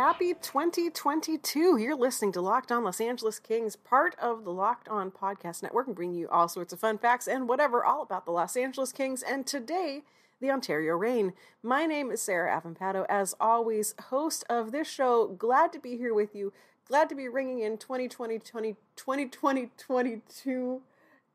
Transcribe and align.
Happy 0.00 0.32
2022. 0.32 1.76
You're 1.76 1.94
listening 1.94 2.32
to 2.32 2.40
Locked 2.40 2.72
On 2.72 2.82
Los 2.82 3.02
Angeles 3.02 3.38
Kings, 3.38 3.76
part 3.76 4.16
of 4.18 4.44
the 4.44 4.50
Locked 4.50 4.88
On 4.88 5.10
Podcast 5.10 5.62
Network, 5.62 5.88
and 5.88 5.94
bring 5.94 6.14
you 6.14 6.26
all 6.30 6.48
sorts 6.48 6.72
of 6.72 6.80
fun 6.80 6.96
facts 6.96 7.28
and 7.28 7.46
whatever 7.46 7.84
all 7.84 8.00
about 8.00 8.24
the 8.24 8.30
Los 8.30 8.56
Angeles 8.56 8.92
Kings. 8.92 9.22
And 9.22 9.46
today, 9.46 10.04
the 10.40 10.50
Ontario 10.50 10.94
Reign. 10.94 11.34
My 11.62 11.84
name 11.84 12.10
is 12.10 12.22
Sarah 12.22 12.50
Avampato, 12.50 13.04
as 13.10 13.34
always, 13.38 13.94
host 14.04 14.42
of 14.48 14.72
this 14.72 14.88
show. 14.88 15.26
Glad 15.38 15.70
to 15.74 15.78
be 15.78 15.98
here 15.98 16.14
with 16.14 16.34
you. 16.34 16.54
Glad 16.88 17.10
to 17.10 17.14
be 17.14 17.28
ringing 17.28 17.58
in 17.58 17.76
2020, 17.76 18.38
20, 18.38 18.76
2020, 18.96 19.70
22. 19.76 20.80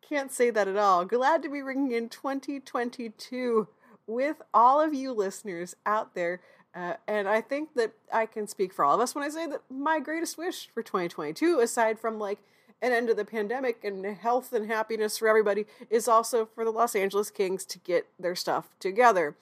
Can't 0.09 0.31
say 0.31 0.49
that 0.49 0.67
at 0.67 0.75
all. 0.75 1.05
Glad 1.05 1.43
to 1.43 1.49
be 1.49 1.61
ringing 1.61 1.91
in 1.91 2.09
2022 2.09 3.67
with 4.07 4.41
all 4.53 4.81
of 4.81 4.93
you 4.93 5.11
listeners 5.11 5.75
out 5.85 6.15
there. 6.15 6.41
Uh, 6.75 6.95
and 7.07 7.27
I 7.27 7.39
think 7.39 7.73
that 7.75 7.93
I 8.11 8.25
can 8.25 8.47
speak 8.47 8.73
for 8.73 8.83
all 8.83 8.95
of 8.95 9.01
us 9.01 9.15
when 9.15 9.23
I 9.23 9.29
say 9.29 9.47
that 9.47 9.61
my 9.69 9.99
greatest 9.99 10.37
wish 10.37 10.69
for 10.73 10.83
2022, 10.83 11.59
aside 11.59 11.97
from 11.99 12.19
like 12.19 12.39
an 12.81 12.91
end 12.91 13.07
to 13.07 13.13
the 13.13 13.23
pandemic 13.23 13.83
and 13.83 14.05
health 14.05 14.51
and 14.51 14.67
happiness 14.67 15.17
for 15.17 15.29
everybody, 15.29 15.65
is 15.89 16.09
also 16.09 16.45
for 16.45 16.65
the 16.65 16.71
Los 16.71 16.93
Angeles 16.93 17.31
Kings 17.31 17.63
to 17.65 17.79
get 17.79 18.07
their 18.19 18.35
stuff 18.35 18.67
together. 18.79 19.35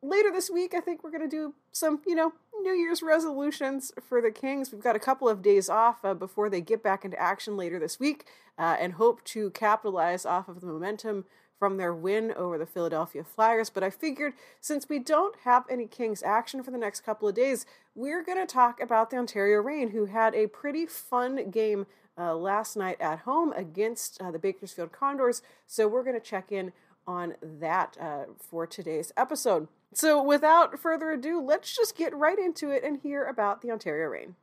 Later 0.00 0.30
this 0.30 0.48
week, 0.48 0.74
I 0.74 0.80
think 0.80 1.02
we're 1.02 1.10
going 1.10 1.28
to 1.28 1.36
do 1.36 1.54
some, 1.72 2.00
you 2.06 2.14
know, 2.14 2.32
New 2.62 2.72
Year's 2.72 3.02
resolutions 3.02 3.90
for 4.00 4.22
the 4.22 4.30
Kings. 4.30 4.70
We've 4.70 4.82
got 4.82 4.94
a 4.94 5.00
couple 5.00 5.28
of 5.28 5.42
days 5.42 5.68
off 5.68 6.04
uh, 6.04 6.14
before 6.14 6.48
they 6.48 6.60
get 6.60 6.84
back 6.84 7.04
into 7.04 7.20
action 7.20 7.56
later 7.56 7.80
this 7.80 7.98
week 7.98 8.26
uh, 8.56 8.76
and 8.78 8.92
hope 8.92 9.24
to 9.24 9.50
capitalize 9.50 10.24
off 10.24 10.48
of 10.48 10.60
the 10.60 10.68
momentum 10.68 11.24
from 11.58 11.76
their 11.76 11.94
win 11.94 12.32
over 12.32 12.56
the 12.56 12.66
Philadelphia 12.66 13.24
Flyers. 13.24 13.70
But 13.70 13.82
I 13.82 13.90
figured 13.90 14.34
since 14.60 14.88
we 14.88 14.98
don't 14.98 15.36
have 15.44 15.64
any 15.68 15.86
Kings 15.86 16.22
action 16.22 16.62
for 16.62 16.70
the 16.70 16.78
next 16.78 17.00
couple 17.00 17.28
of 17.28 17.34
days, 17.34 17.66
we're 17.94 18.22
going 18.22 18.38
to 18.38 18.52
talk 18.52 18.80
about 18.80 19.10
the 19.10 19.16
Ontario 19.16 19.60
Reign, 19.60 19.90
who 19.90 20.06
had 20.06 20.34
a 20.34 20.46
pretty 20.46 20.86
fun 20.86 21.50
game 21.50 21.86
uh, 22.16 22.34
last 22.34 22.76
night 22.76 23.00
at 23.00 23.20
home 23.20 23.52
against 23.56 24.20
uh, 24.20 24.30
the 24.30 24.38
Bakersfield 24.38 24.92
Condors. 24.92 25.42
So 25.66 25.88
we're 25.88 26.04
going 26.04 26.20
to 26.20 26.26
check 26.26 26.50
in 26.52 26.72
on 27.06 27.34
that 27.42 27.96
uh, 28.00 28.24
for 28.38 28.66
today's 28.66 29.12
episode. 29.16 29.68
So 29.94 30.22
without 30.22 30.78
further 30.78 31.10
ado, 31.10 31.40
let's 31.40 31.74
just 31.74 31.96
get 31.96 32.14
right 32.14 32.38
into 32.38 32.70
it 32.70 32.84
and 32.84 33.00
hear 33.00 33.24
about 33.24 33.62
the 33.62 33.70
Ontario 33.70 34.08
Reign. 34.08 34.34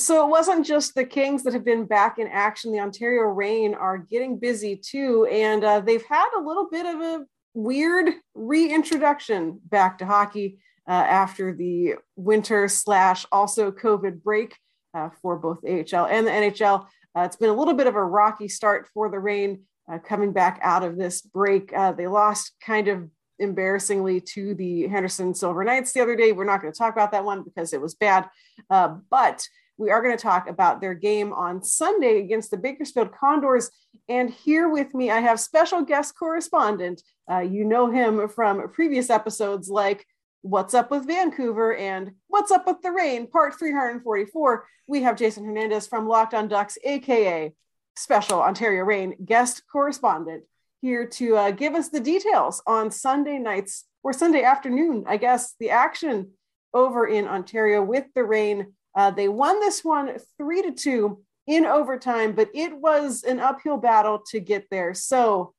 So 0.00 0.24
it 0.24 0.30
wasn't 0.30 0.64
just 0.64 0.94
the 0.94 1.04
Kings 1.04 1.42
that 1.42 1.52
have 1.52 1.64
been 1.64 1.84
back 1.84 2.18
in 2.18 2.26
action. 2.26 2.72
The 2.72 2.80
Ontario 2.80 3.22
Reign 3.24 3.74
are 3.74 3.98
getting 3.98 4.38
busy 4.38 4.76
too, 4.76 5.26
and 5.30 5.62
uh, 5.62 5.80
they've 5.80 6.04
had 6.04 6.30
a 6.36 6.40
little 6.40 6.68
bit 6.70 6.86
of 6.86 7.00
a 7.00 7.26
weird 7.52 8.14
reintroduction 8.34 9.60
back 9.64 9.98
to 9.98 10.06
hockey 10.06 10.58
uh, 10.88 10.92
after 10.92 11.54
the 11.54 11.96
winter 12.16 12.66
slash 12.66 13.26
also 13.30 13.70
COVID 13.70 14.22
break 14.22 14.56
uh, 14.94 15.10
for 15.20 15.36
both 15.36 15.58
AHL 15.64 16.06
and 16.06 16.26
the 16.26 16.30
NHL. 16.30 16.86
Uh, 17.14 17.22
it's 17.22 17.36
been 17.36 17.50
a 17.50 17.54
little 17.54 17.74
bit 17.74 17.86
of 17.86 17.94
a 17.94 18.02
rocky 18.04 18.48
start 18.48 18.88
for 18.94 19.10
the 19.10 19.18
Reign 19.18 19.64
uh, 19.92 19.98
coming 19.98 20.32
back 20.32 20.60
out 20.62 20.82
of 20.82 20.96
this 20.96 21.20
break. 21.20 21.74
Uh, 21.74 21.92
they 21.92 22.06
lost 22.06 22.52
kind 22.64 22.88
of 22.88 23.10
embarrassingly 23.38 24.20
to 24.20 24.54
the 24.54 24.86
Henderson 24.88 25.34
Silver 25.34 25.62
Knights 25.62 25.92
the 25.92 26.00
other 26.00 26.16
day. 26.16 26.32
We're 26.32 26.44
not 26.44 26.62
going 26.62 26.72
to 26.72 26.78
talk 26.78 26.94
about 26.94 27.12
that 27.12 27.24
one 27.24 27.42
because 27.42 27.74
it 27.74 27.80
was 27.80 27.94
bad, 27.94 28.28
but 28.68 29.46
we 29.80 29.90
are 29.90 30.02
going 30.02 30.16
to 30.16 30.22
talk 30.22 30.46
about 30.46 30.80
their 30.80 30.92
game 30.92 31.32
on 31.32 31.64
Sunday 31.64 32.20
against 32.20 32.50
the 32.50 32.58
Bakersfield 32.58 33.12
Condors. 33.12 33.70
And 34.10 34.28
here 34.28 34.68
with 34.68 34.94
me, 34.94 35.10
I 35.10 35.20
have 35.20 35.40
special 35.40 35.80
guest 35.82 36.14
correspondent. 36.18 37.02
Uh, 37.28 37.38
you 37.38 37.64
know 37.64 37.90
him 37.90 38.28
from 38.28 38.70
previous 38.72 39.08
episodes 39.08 39.70
like 39.70 40.06
What's 40.42 40.74
Up 40.74 40.90
with 40.90 41.06
Vancouver 41.06 41.74
and 41.74 42.12
What's 42.28 42.50
Up 42.50 42.66
with 42.66 42.82
the 42.82 42.92
Reign, 42.92 43.26
part 43.26 43.58
344. 43.58 44.66
We 44.86 45.02
have 45.02 45.16
Jason 45.16 45.46
Hernandez 45.46 45.86
from 45.86 46.06
Locked 46.06 46.34
on 46.34 46.48
Ducks, 46.48 46.76
AKA 46.84 47.54
Special 47.96 48.42
Ontario 48.42 48.84
Reign 48.84 49.16
guest 49.24 49.62
correspondent, 49.72 50.44
here 50.82 51.06
to 51.06 51.36
uh, 51.36 51.50
give 51.52 51.74
us 51.74 51.88
the 51.88 52.00
details 52.00 52.62
on 52.66 52.90
Sunday 52.90 53.38
nights 53.38 53.86
or 54.02 54.12
Sunday 54.12 54.42
afternoon, 54.42 55.04
I 55.06 55.16
guess, 55.16 55.54
the 55.58 55.70
action 55.70 56.32
over 56.74 57.06
in 57.06 57.26
Ontario 57.26 57.82
with 57.82 58.04
the 58.14 58.24
Reign 58.24 58.74
uh, 58.94 59.10
they 59.10 59.28
won 59.28 59.60
this 59.60 59.84
one 59.84 60.16
three 60.36 60.62
to 60.62 60.72
two 60.72 61.22
in 61.46 61.64
overtime, 61.64 62.32
but 62.32 62.48
it 62.54 62.76
was 62.76 63.22
an 63.22 63.40
uphill 63.40 63.76
battle 63.76 64.22
to 64.30 64.40
get 64.40 64.68
there. 64.70 64.94
So, 64.94 65.54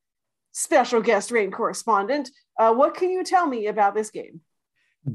special 0.51 1.01
guest 1.01 1.31
Reign 1.31 1.51
correspondent, 1.51 2.29
uh, 2.57 2.73
what 2.73 2.95
can 2.95 3.09
you 3.09 3.23
tell 3.23 3.47
me 3.47 3.67
about 3.67 3.95
this 3.95 4.09
game? 4.09 4.41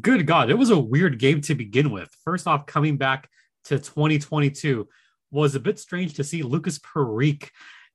Good 0.00 0.26
God, 0.26 0.50
it 0.50 0.58
was 0.58 0.70
a 0.70 0.78
weird 0.78 1.18
game 1.18 1.40
to 1.42 1.54
begin 1.54 1.90
with. 1.90 2.08
First 2.24 2.46
off, 2.46 2.66
coming 2.66 2.96
back 2.96 3.28
to 3.64 3.78
2022 3.78 4.88
was 5.30 5.54
a 5.54 5.60
bit 5.60 5.78
strange 5.78 6.14
to 6.14 6.24
see 6.24 6.42
Lukas 6.42 6.78
Parik 6.78 7.50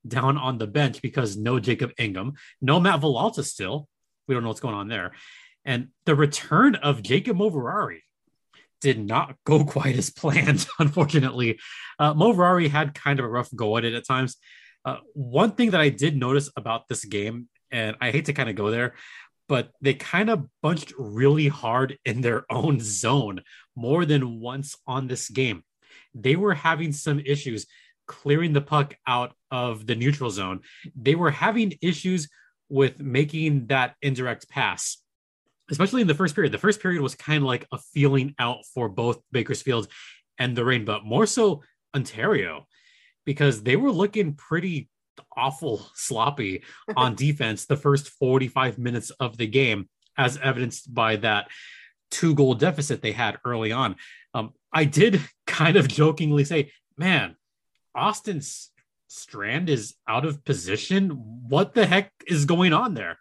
down 0.08 0.38
on 0.38 0.58
the 0.58 0.68
bench 0.68 1.02
because 1.02 1.38
no 1.38 1.60
Jacob 1.60 1.92
Ingham, 1.98 2.34
no 2.62 2.80
Matt 2.80 3.02
Villalta 3.02 3.44
still. 3.44 3.88
We 4.28 4.34
don't 4.34 4.44
know 4.44 4.50
what's 4.50 4.62
going 4.62 4.76
on 4.76 4.88
there. 4.88 5.12
And 5.66 5.90
the 6.06 6.16
return 6.16 6.76
of 6.76 7.04
Jacob 7.04 7.38
Moverare, 7.38 8.00
did 8.82 9.00
not 9.00 9.36
go 9.46 9.64
quite 9.64 9.98
as 9.98 10.10
planned, 10.10 10.68
unfortunately. 10.80 11.60
Uh, 11.98 12.14
Moverare 12.14 12.70
had 12.70 12.94
kind 12.94 13.20
of 13.20 13.26
a 13.26 13.30
rough 13.30 13.50
go 13.56 13.78
at 13.78 13.86
it 13.86 13.94
at 13.94 14.06
times. 14.06 14.38
Uh, 14.84 14.98
one 15.14 15.52
thing 15.52 15.72
that 15.72 15.82
I 15.82 15.90
did 15.90 16.18
notice 16.18 16.50
about 16.56 16.88
this 16.88 17.06
game, 17.06 17.48
and 17.72 17.96
I 18.02 18.12
hate 18.12 18.26
to 18.26 18.34
kind 18.34 18.50
of 18.50 18.56
go 18.56 18.72
there, 18.72 18.96
but 19.48 19.72
they 19.82 19.94
kind 19.94 20.30
of 20.30 20.48
bunched 20.62 20.94
really 20.98 21.48
hard 21.48 21.98
in 22.06 22.22
their 22.22 22.46
own 22.52 22.80
zone 22.80 23.42
more 23.76 24.06
than 24.06 24.40
once 24.40 24.76
on 24.88 25.08
this 25.08 25.30
game. 25.30 25.64
They 26.14 26.36
were 26.36 26.54
having 26.54 26.92
some 26.92 27.20
issues 27.20 27.68
clearing 28.08 28.54
the 28.54 28.62
puck 28.62 28.96
out 29.08 29.34
of 29.52 29.88
the 29.88 29.96
neutral 29.96 30.30
zone. 30.30 30.62
They 30.96 31.16
were 31.16 31.32
having 31.32 31.78
issues 31.82 32.28
with 32.68 33.00
making 33.00 33.68
that 33.68 33.96
indirect 34.02 34.50
pass 34.50 34.98
especially 35.72 36.02
in 36.02 36.08
the 36.08 36.14
first 36.14 36.36
period. 36.36 36.52
The 36.52 36.58
first 36.58 36.82
period 36.82 37.02
was 37.02 37.16
kind 37.16 37.38
of 37.38 37.48
like 37.48 37.66
a 37.72 37.78
feeling 37.78 38.36
out 38.38 38.66
for 38.74 38.90
both 38.90 39.22
Bakersfield 39.32 39.88
and 40.38 40.56
the 40.56 40.66
Reign, 40.66 40.86
but 40.86 41.06
more 41.06 41.26
so 41.26 41.64
Ontario, 41.96 42.68
because 43.26 43.64
they 43.64 43.76
were 43.76 43.92
looking 43.92 44.34
pretty 44.34 44.90
awful 45.36 45.86
sloppy 45.96 46.64
on 46.96 47.16
defense 47.28 47.66
the 47.66 47.78
first 47.78 48.10
45 48.10 48.78
minutes 48.78 49.10
of 49.12 49.38
the 49.38 49.48
game, 49.48 49.90
as 50.18 50.38
evidenced 50.38 50.94
by 50.94 51.16
that 51.18 51.48
two 52.12 52.36
goal 52.36 52.54
deficit 52.54 53.02
they 53.02 53.14
had 53.14 53.40
early 53.46 53.72
on. 53.72 53.96
Um, 54.34 54.54
I 54.74 54.86
did 54.86 55.22
kind 55.48 55.78
of 55.78 55.88
jokingly 55.88 56.44
say, 56.44 56.72
man, 56.98 57.36
Austin's 57.96 58.70
Strand 59.08 59.70
is 59.70 59.96
out 60.08 60.26
of 60.26 60.46
position. 60.46 61.10
What 61.50 61.74
the 61.74 61.86
heck 61.86 62.14
is 62.28 62.46
going 62.46 62.72
on 62.72 62.94
there? 62.94 63.18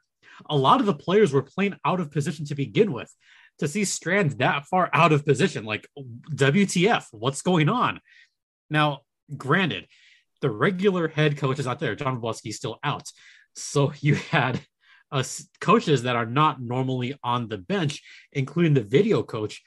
A 0.49 0.57
lot 0.57 0.81
of 0.81 0.87
the 0.87 0.95
players 0.95 1.33
were 1.33 1.43
playing 1.43 1.75
out 1.85 2.01
of 2.01 2.11
position 2.11 2.45
to 2.47 2.55
begin 2.55 2.93
with. 2.93 3.13
To 3.59 3.69
see 3.69 3.85
Strand 3.85 4.33
that 4.39 4.65
far 4.67 4.89
out 4.95 5.13
of 5.13 5.27
position, 5.27 5.65
like 5.65 5.87
WTF, 6.35 7.05
what's 7.11 7.43
going 7.43 7.69
on? 7.69 8.01
Now, 8.71 9.01
granted, 9.37 9.87
the 10.41 10.51
regular 10.51 11.09
head 11.09 11.37
coach 11.37 11.59
is 11.59 11.67
out 11.67 11.79
there. 11.79 11.95
John 11.95 12.23
is 12.45 12.57
still 12.57 12.79
out. 12.83 13.11
So 13.55 13.93
you 14.01 14.15
had 14.15 14.61
uh, 15.13 15.25
coaches 15.61 16.05
that 16.05 16.17
are 16.17 16.27
not 16.27 16.61
normally 16.61 17.19
on 17.23 17.49
the 17.49 17.59
bench, 17.59 18.03
including 18.33 18.75
the 18.75 18.83
video 18.83 19.23
coach 19.23 19.63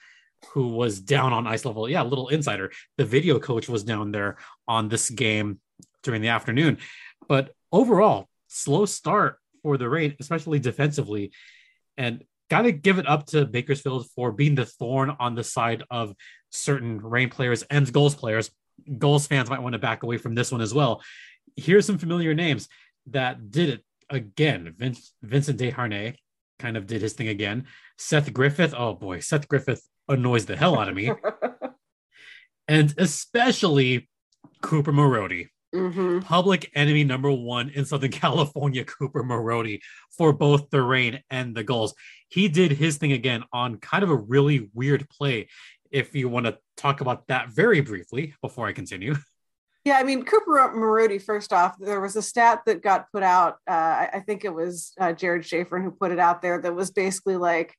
who 0.51 0.69
was 0.69 0.99
down 0.99 1.31
on 1.31 1.47
ice 1.47 1.65
level. 1.65 1.89
Yeah, 1.89 2.03
little 2.03 2.29
insider. 2.29 2.71
The 2.97 3.05
video 3.05 3.39
coach 3.39 3.69
was 3.69 3.83
down 3.83 4.11
there 4.11 4.37
on 4.67 4.89
this 4.89 5.09
game 5.09 5.59
during 6.03 6.21
the 6.21 6.29
afternoon. 6.29 6.79
But 7.27 7.53
overall, 7.71 8.27
slow 8.47 8.85
start 8.85 9.37
for 9.63 9.77
the 9.77 9.89
Reign, 9.89 10.15
especially 10.19 10.59
defensively. 10.59 11.31
And 11.97 12.23
got 12.49 12.63
to 12.63 12.71
give 12.71 12.99
it 12.99 13.07
up 13.07 13.25
to 13.27 13.45
Bakersfield 13.45 14.07
for 14.15 14.31
being 14.31 14.55
the 14.55 14.65
thorn 14.65 15.15
on 15.19 15.33
the 15.33 15.43
side 15.43 15.83
of 15.89 16.13
certain 16.51 17.01
Reign 17.01 17.29
players 17.29 17.63
and 17.63 17.91
Gulls 17.91 18.15
players. 18.15 18.51
Gulls 18.99 19.25
fans 19.27 19.49
might 19.49 19.61
want 19.61 19.73
to 19.73 19.79
back 19.79 20.03
away 20.03 20.17
from 20.17 20.35
this 20.35 20.51
one 20.51 20.61
as 20.61 20.73
well. 20.73 21.01
Here's 21.55 21.85
some 21.85 21.97
familiar 21.97 22.33
names 22.33 22.67
that 23.07 23.49
did 23.49 23.69
it 23.69 23.85
again. 24.09 24.73
Vince, 24.77 25.13
Vincent 25.21 25.59
Desharnais 25.59 26.15
kind 26.59 26.77
of 26.77 26.87
did 26.87 27.01
his 27.01 27.13
thing 27.13 27.27
again. 27.27 27.65
Seth 27.97 28.31
Griffith, 28.33 28.73
oh 28.77 28.93
boy, 28.93 29.19
Seth 29.19 29.47
Griffith 29.47 29.81
annoys 30.07 30.45
the 30.45 30.55
hell 30.55 30.77
out 30.77 30.89
of 30.89 30.95
me. 30.95 31.11
and 32.67 32.93
especially 32.97 34.09
Cooper 34.61 34.93
Marody. 34.93 35.49
Mm-hmm. 35.73 36.19
Public 36.19 36.71
enemy 36.75 37.03
number 37.03 37.31
one 37.31 37.69
in 37.69 37.85
Southern 37.85 38.11
California, 38.23 38.85
Cooper 38.85 39.23
Marody, 39.23 39.79
for 40.11 40.31
both 40.31 40.69
the 40.69 40.81
Reign 40.81 41.21
and 41.29 41.55
the 41.55 41.63
Gulls. 41.63 41.95
He 42.29 42.47
did 42.47 42.71
his 42.71 42.97
thing 42.97 43.11
again 43.11 43.43
on 43.51 43.77
kind 43.77 44.03
of 44.03 44.09
a 44.09 44.15
really 44.15 44.69
weird 44.73 45.09
play. 45.09 45.49
If 45.91 46.15
you 46.15 46.29
want 46.29 46.45
to 46.45 46.57
talk 46.77 47.01
about 47.01 47.27
that 47.27 47.49
very 47.49 47.81
briefly 47.81 48.33
before 48.41 48.67
I 48.67 48.73
continue. 48.73 49.15
Yeah, 49.85 49.97
I 49.97 50.03
mean, 50.03 50.23
Cooper 50.23 50.71
Marody, 50.73 51.21
first 51.21 51.51
off, 51.51 51.77
there 51.77 51.99
was 51.99 52.15
a 52.15 52.21
stat 52.21 52.61
that 52.67 52.81
got 52.81 53.11
put 53.11 53.21
out. 53.21 53.57
Uh, 53.67 54.07
I 54.13 54.23
think 54.25 54.45
it 54.45 54.53
was 54.53 54.93
uh, 54.97 55.11
Jared 55.11 55.45
Schaefer 55.45 55.81
who 55.81 55.91
put 55.91 56.13
it 56.13 56.19
out 56.19 56.41
there 56.41 56.57
that 56.61 56.73
was 56.73 56.91
basically 56.91 57.35
like 57.35 57.75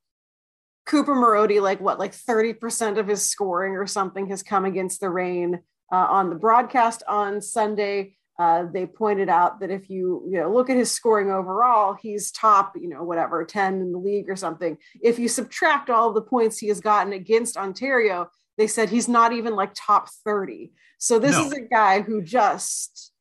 Cooper 0.85 1.15
Marody, 1.15 1.63
like 1.63 1.81
what, 1.81 1.99
like 1.99 2.13
30% 2.13 2.99
of 2.99 3.09
his 3.09 3.27
scoring 3.27 3.77
or 3.77 3.87
something 3.87 4.27
has 4.27 4.43
come 4.43 4.67
against 4.67 5.01
the 5.01 5.09
Reign. 5.09 5.61
Uh, 5.95 6.09
on 6.11 6.29
the 6.29 6.35
broadcast 6.35 7.05
on 7.07 7.41
Sunday, 7.41 8.17
uh, 8.41 8.65
they 8.73 8.85
pointed 8.85 9.29
out 9.29 9.61
that 9.61 9.71
if 9.71 9.89
you 9.89 10.25
you 10.29 10.39
know 10.41 10.53
look 10.53 10.69
at 10.69 10.77
his 10.77 10.91
scoring 10.91 11.31
overall, 11.31 11.95
he's 11.95 12.33
top 12.33 12.73
you 12.75 12.89
know 12.89 13.05
whatever 13.05 13.45
10 13.45 13.75
in 13.75 13.93
the 13.93 13.99
league 13.99 14.29
or 14.29 14.35
something. 14.35 14.77
If 15.01 15.21
you 15.21 15.29
subtract 15.29 15.91
all 15.91 16.13
the 16.13 16.21
points 16.21 16.59
he 16.59 16.67
has 16.67 16.81
gotten 16.81 17.13
against 17.13 17.57
Ontario, 17.57 18.29
they 18.59 18.67
said 18.67 18.89
he's 18.91 19.09
not 19.09 19.33
even 19.33 19.55
like 19.55 19.71
top 19.77 20.09
30. 20.25 20.73
So 20.99 21.21
this 21.21 21.37
No. 21.37 21.47
is 21.47 21.53
a 21.53 21.61
guy 21.61 22.01
who 22.01 22.23
just 22.23 23.13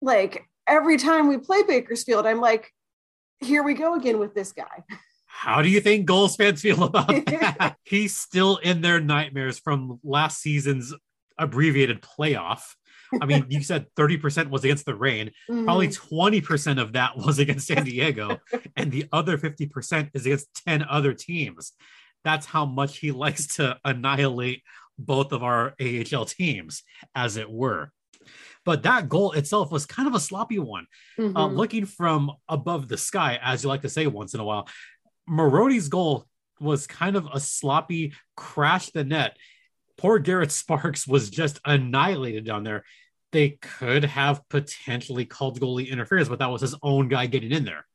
like 0.00 0.44
every 0.68 0.98
time 0.98 1.26
we 1.26 1.38
play 1.38 1.64
Bakersfield, 1.64 2.26
I'm 2.26 2.40
like, 2.40 2.70
here 3.40 3.64
we 3.64 3.74
go 3.74 3.96
again 3.96 4.20
with 4.20 4.34
this 4.34 4.52
guy. 4.52 4.84
How 5.26 5.62
do 5.62 5.68
you 5.68 5.80
think 5.80 6.06
Gulls 6.06 6.36
fans 6.36 6.60
feel 6.60 6.84
about 6.84 7.08
that? 7.26 7.76
He's 7.82 8.14
still 8.16 8.58
in 8.58 8.82
their 8.82 9.00
nightmares 9.00 9.58
from 9.58 9.98
last 10.04 10.40
season's 10.40 10.94
abbreviated 11.38 12.02
playoff. 12.02 12.62
I 13.20 13.26
mean, 13.26 13.46
you 13.50 13.62
said 13.62 13.86
30% 13.98 14.48
was 14.50 14.64
against 14.64 14.86
the 14.86 14.94
Reign. 14.94 15.30
Probably 15.46 15.88
Mhm. 15.88 16.42
20% 16.42 16.80
of 16.80 16.92
that 16.94 17.16
was 17.16 17.38
against 17.38 17.66
San 17.66 17.84
Diego, 17.90 18.38
and 18.76 18.90
the 18.90 19.06
other 19.12 19.36
50% 19.38 20.10
is 20.14 20.24
against 20.26 20.48
10 20.66 20.82
other 20.84 21.12
teams. 21.14 21.72
That's 22.24 22.46
how 22.46 22.64
much 22.64 22.98
he 22.98 23.10
likes 23.12 23.46
to 23.56 23.78
annihilate 23.84 24.62
both 24.98 25.32
of 25.32 25.42
our 25.42 25.74
AHL 25.80 26.24
teams, 26.26 26.82
as 27.14 27.36
it 27.36 27.50
were. 27.50 27.90
But 28.64 28.84
that 28.84 29.08
goal 29.08 29.32
itself 29.32 29.72
was 29.72 29.84
kind 29.86 30.06
of 30.06 30.14
a 30.14 30.20
sloppy 30.20 30.58
one. 30.60 30.86
Uh, 31.18 31.22
Mhm. 31.22 31.56
looking 31.56 31.84
from 31.86 32.30
above 32.48 32.88
the 32.88 32.96
sky, 32.96 33.38
as 33.42 33.62
you 33.62 33.68
like 33.68 33.82
to 33.82 33.88
say 33.88 34.06
once 34.06 34.32
in 34.34 34.40
a 34.40 34.44
while, 34.44 34.68
Marody's 35.28 35.88
goal 35.88 36.26
was 36.60 36.86
kind 36.86 37.16
of 37.16 37.26
a 37.32 37.40
sloppy 37.40 38.14
crash 38.36 38.90
the 38.90 39.02
net. 39.04 39.36
Poor 40.02 40.18
Garrett 40.18 40.50
Sparks 40.50 41.06
was 41.06 41.30
just 41.30 41.60
annihilated 41.64 42.44
down 42.44 42.64
there. 42.64 42.82
They 43.30 43.50
could 43.50 44.04
have 44.04 44.42
potentially 44.48 45.24
called 45.24 45.60
goalie 45.60 45.88
interference, 45.88 46.28
but 46.28 46.40
that 46.40 46.50
was 46.50 46.60
his 46.60 46.74
own 46.82 47.06
guy 47.06 47.26
getting 47.26 47.52
in 47.52 47.64
there. 47.64 47.86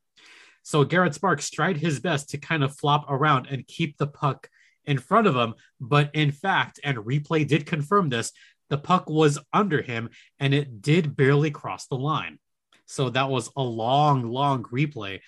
So 0.64 0.86
Garrett 0.86 1.16
Sparks 1.16 1.50
tried 1.50 1.76
his 1.76 2.00
best 2.00 2.30
to 2.30 2.38
kind 2.38 2.64
of 2.64 2.78
flop 2.78 3.08
around 3.10 3.48
and 3.48 3.68
keep 3.68 3.98
the 3.98 4.08
puck 4.08 4.48
in 4.86 5.00
front 5.00 5.28
of 5.28 5.36
him. 5.36 5.56
But 5.82 6.12
in 6.14 6.32
fact, 6.32 6.80
and 6.82 6.98
replay 6.98 7.46
did 7.46 7.66
confirm 7.66 8.08
this, 8.08 8.32
the 8.70 8.78
puck 8.78 9.10
was 9.10 9.38
under 9.52 9.82
him 9.82 10.10
and 10.40 10.54
it 10.54 10.82
did 10.82 11.18
barely 11.18 11.52
cross 11.52 11.88
the 11.88 11.98
line. 11.98 12.40
So 12.86 13.10
that 13.10 13.30
was 13.30 13.52
a 13.58 13.62
long, 13.62 14.24
long 14.24 14.64
replay, 14.64 15.20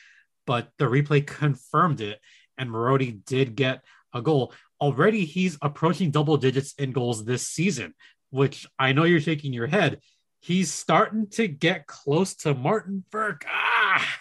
but 0.47 0.69
the 0.77 0.85
replay 0.85 1.27
confirmed 1.27 1.99
it. 1.99 2.21
And 2.57 2.69
Marody 2.69 3.19
did 3.25 3.57
get 3.57 3.83
a 4.13 4.21
goal. 4.21 4.53
Already 4.81 5.25
he's 5.25 5.57
approaching 5.61 6.11
double 6.11 6.37
digits 6.37 6.73
in 6.73 6.91
goals 6.91 7.25
this 7.25 7.47
season, 7.47 7.93
which 8.29 8.67
I 8.77 8.93
know 8.93 9.03
you're 9.03 9.19
shaking 9.19 9.53
your 9.53 9.67
head. 9.67 9.99
He's 10.39 10.71
starting 10.71 11.27
to 11.31 11.47
get 11.47 11.85
close 11.85 12.33
to 12.37 12.53
Martin 12.53 13.03
Burke. 13.11 13.45
Ah, 13.47 14.17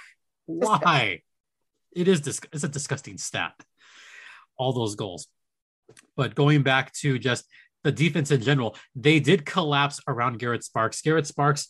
why? 0.47 1.23
It 1.95 2.09
is 2.09 2.21
dis- 2.21 2.41
it's 2.53 2.65
a 2.65 2.69
disgusting 2.69 3.19
stat. 3.19 3.55
All 4.57 4.73
those 4.73 4.97
goals. 4.97 5.29
But 6.17 6.35
going 6.35 6.63
back 6.63 6.93
to 6.95 7.19
just 7.19 7.45
the 7.85 7.93
defense 7.93 8.31
in 8.31 8.43
general, 8.43 8.77
they 8.97 9.21
did 9.21 9.47
collapse 9.47 10.01
around 10.09 10.39
Garrett 10.39 10.65
Sparks. 10.65 11.01
Garrett 11.03 11.27
Sparks 11.27 11.69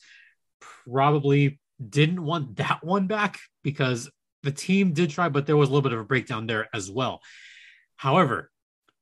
probably 0.61 1.61
didn't 1.87 2.25
want 2.25 2.56
that 2.56 2.82
one 2.82 3.06
back 3.06 3.38
because 3.62 4.11
the 4.43 4.50
team 4.50 4.93
did 4.93 5.11
try, 5.11 5.29
but 5.29 5.46
there 5.46 5.56
was 5.56 5.69
a 5.69 5.73
little 5.73 5.82
bit 5.82 5.93
of 5.93 6.00
a 6.00 6.05
breakdown 6.05 6.46
there 6.46 6.69
as 6.73 6.91
well. 6.91 7.20
However, 7.96 8.50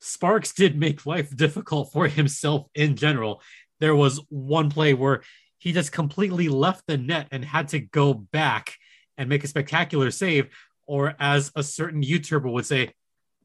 Sparks 0.00 0.52
did 0.52 0.78
make 0.78 1.06
life 1.06 1.34
difficult 1.34 1.93
for 1.93 2.06
himself 2.08 2.66
in 2.75 2.96
general. 2.96 3.43
There 3.81 3.94
was 3.94 4.20
one 4.28 4.70
play 4.70 4.94
where 4.94 5.22
he 5.58 5.72
just 5.72 5.93
completely 5.93 6.48
left 6.48 6.84
the 6.87 6.96
net 6.96 7.28
and 7.31 7.44
had 7.44 7.69
to 7.69 7.81
go 7.81 8.14
back 8.14 8.75
and 9.19 9.28
make 9.28 9.43
a 9.44 9.48
spectacular 9.48 10.10
save, 10.10 10.48
or 10.87 11.14
as 11.19 11.50
a 11.56 11.62
certain 11.62 12.02
YouTuber 12.02 12.50
would 12.52 12.66
say, 12.66 12.93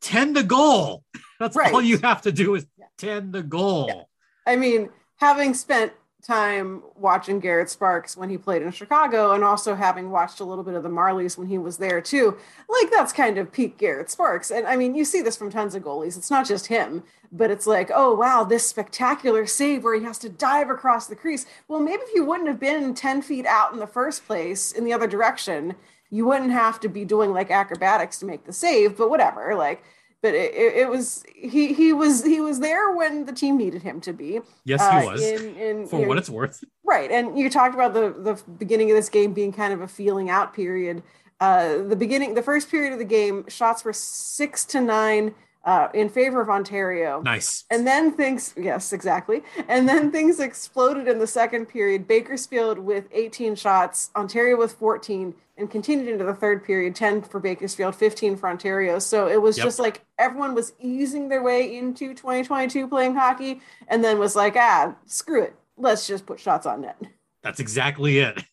tend 0.02 0.36
the 0.36 0.44
goal. 0.44 1.04
That's 1.40 1.56
Right. 1.56 1.74
all 1.74 1.82
you 1.82 1.98
have 2.00 2.22
to 2.24 2.32
do 2.32 2.56
is 2.56 2.66
tend 2.98 3.34
the 3.34 3.44
goal. 3.44 4.10
I 4.46 4.56
mean, 4.58 4.90
having 5.18 5.54
spent 5.54 5.94
time 6.22 6.84
watching 6.96 7.40
Garrett 7.40 7.70
Sparks 7.70 8.16
when 8.16 8.30
he 8.30 8.38
played 8.38 8.62
in 8.62 8.72
Chicago 8.72 9.32
and 9.32 9.44
also 9.44 9.76
having 9.76 10.12
watched 10.12 10.40
a 10.40 10.44
little 10.44 10.64
bit 10.64 10.76
of 10.76 10.84
the 10.84 10.90
Marlies 10.90 11.38
when 11.38 11.48
he 11.48 11.58
was 11.58 11.78
there 11.78 12.02
too, 12.02 12.38
like 12.70 12.92
that's 12.92 13.12
kind 13.12 13.38
of 13.38 13.52
peak 13.52 13.78
Garrett 13.78 14.12
Sparks. 14.12 14.52
And 14.52 14.68
I 14.68 14.76
mean, 14.76 14.96
you 14.96 15.04
see 15.04 15.22
this 15.22 15.38
from 15.38 15.52
tons 15.52 15.76
of 15.76 15.84
goalies. 15.84 16.18
It's 16.18 16.32
not 16.32 16.48
just 16.48 16.68
him, 16.68 17.04
but 17.32 17.52
it's 17.52 17.68
like, 17.68 17.90
oh, 17.94 18.14
wow, 18.14 18.44
this 18.44 18.68
spectacular 18.68 19.46
save 19.46 19.84
where 19.84 19.96
he 19.96 20.04
has 20.04 20.18
to 20.20 20.30
dive 20.30 20.70
across 20.70 21.08
the 21.08 21.16
crease. 21.16 21.46
Well, 21.68 21.80
maybe 21.80 22.04
if 22.04 22.14
you 22.16 22.26
wouldn't 22.26 22.50
have 22.50 22.60
been 22.60 22.94
10 22.94 23.22
feet 23.22 23.46
out 23.46 23.74
in 23.74 23.80
the 23.80 23.88
first 23.88 24.26
place 24.26 24.72
in 24.72 24.84
the 24.84 24.94
other 24.94 25.08
direction, 25.08 25.76
you 26.10 26.26
wouldn't 26.26 26.52
have 26.52 26.80
to 26.82 26.90
be 26.90 27.06
doing 27.06 27.32
like 27.34 27.50
acrobatics 27.50 28.20
to 28.20 28.26
make 28.26 28.46
the 28.46 28.54
save, 28.54 28.98
but 28.98 29.10
whatever. 29.10 29.56
Like, 29.56 29.84
but 30.22 30.34
it, 30.34 30.54
it, 30.54 30.90
was 30.90 31.24
he 31.34 31.74
he 31.74 31.94
was 31.94 32.24
he 32.24 32.40
was 32.40 32.60
there 32.60 32.92
when 32.92 33.26
the 33.26 33.34
team 33.34 33.58
needed 33.58 33.82
him 33.82 34.00
to 34.02 34.14
be. 34.14 34.42
Yes, 34.64 34.82
uh, 34.82 35.00
he 35.00 35.08
was. 35.08 35.22
in, 35.22 35.56
in, 35.56 35.88
for 35.88 35.98
you 35.98 36.02
know, 36.04 36.08
what 36.08 36.18
it's 36.18 36.30
worth. 36.30 36.64
Right. 36.84 37.10
And 37.10 37.40
you 37.40 37.50
talked 37.50 37.74
about 37.74 37.94
the 37.94 38.10
the 38.12 38.42
beginning 38.52 38.92
of 38.92 38.98
this 38.98 39.08
game 39.08 39.32
being 39.32 39.54
kind 39.54 39.72
of 39.72 39.80
a 39.80 39.88
feeling 39.88 40.30
out 40.30 40.54
period. 40.54 41.04
Uh, 41.40 41.78
the 41.78 41.96
beginning, 41.96 42.34
the 42.34 42.44
first 42.44 42.70
period 42.70 42.92
of 42.92 43.00
the 43.00 43.06
game, 43.06 43.48
shots 43.48 43.86
were 43.86 43.94
six 43.94 44.66
to 44.66 44.82
nine 44.82 45.34
uh, 45.64 45.88
in 45.94 46.10
favor 46.10 46.42
of 46.42 46.50
Ontario. 46.50 47.22
Nice. 47.22 47.66
And 47.70 47.86
then 47.86 48.12
things, 48.12 48.54
yes, 48.58 48.94
exactly. 48.94 49.44
And 49.68 49.88
then 49.88 50.12
things 50.12 50.40
exploded 50.40 51.08
in 51.08 51.20
the 51.20 51.28
second 51.28 51.68
period. 51.68 52.08
Bakersfield 52.08 52.80
with 52.80 53.06
18 53.12 53.56
shots, 53.56 54.10
Ontario 54.16 54.58
with 54.58 54.74
14, 54.74 55.34
and 55.62 55.70
continued 55.72 56.10
into 56.10 56.26
the 56.26 56.34
third 56.34 56.64
period 56.66 56.96
10 56.96 57.22
for 57.22 57.40
Bakersfield, 57.40 57.96
15 57.96 58.36
for 58.36 58.50
Ontario. 58.50 59.00
So 59.00 59.28
it 59.28 59.42
was 59.42 59.58
Yep. 59.58 59.66
just 59.66 59.80
like 59.80 60.04
everyone 60.18 60.54
was 60.56 60.74
easing 60.80 61.30
their 61.30 61.44
way 61.44 61.78
into 61.78 62.14
2022 62.14 62.88
playing 62.88 63.16
hockey 63.16 63.62
and 63.88 64.04
then 64.04 64.18
was 64.20 64.36
like, 64.36 64.56
ah, 64.58 64.96
screw 65.06 65.44
it. 65.44 65.56
Let's 65.78 66.06
just 66.08 66.26
put 66.26 66.40
shots 66.40 66.66
on 66.66 66.82
net. 66.82 66.98
That's 67.44 67.60
exactly 67.60 68.20
it. 68.20 68.44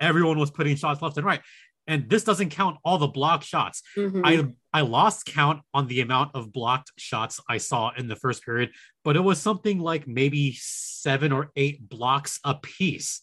Everyone 0.00 0.38
was 0.38 0.50
putting 0.50 0.74
shots 0.76 1.00
left 1.02 1.16
and 1.18 1.26
right. 1.26 1.40
And 1.86 2.08
this 2.08 2.24
doesn't 2.24 2.48
count 2.48 2.78
all 2.82 2.96
the 2.96 3.08
block 3.08 3.42
shots. 3.42 3.82
Mhm. 3.96 4.22
I 4.24 4.54
I 4.76 4.80
lost 4.80 5.26
count 5.26 5.60
on 5.74 5.86
the 5.86 6.00
amount 6.00 6.34
of 6.34 6.50
blocked 6.50 6.92
shots 6.98 7.40
I 7.48 7.58
saw 7.58 7.90
in 7.96 8.08
the 8.08 8.16
first 8.16 8.42
period, 8.44 8.70
but 9.04 9.14
it 9.16 9.20
was 9.20 9.40
something 9.40 9.78
like 9.78 10.08
maybe 10.08 10.54
seven 10.58 11.30
or 11.30 11.52
eight 11.56 11.86
blocks 11.88 12.40
a 12.42 12.54
piece. 12.54 13.20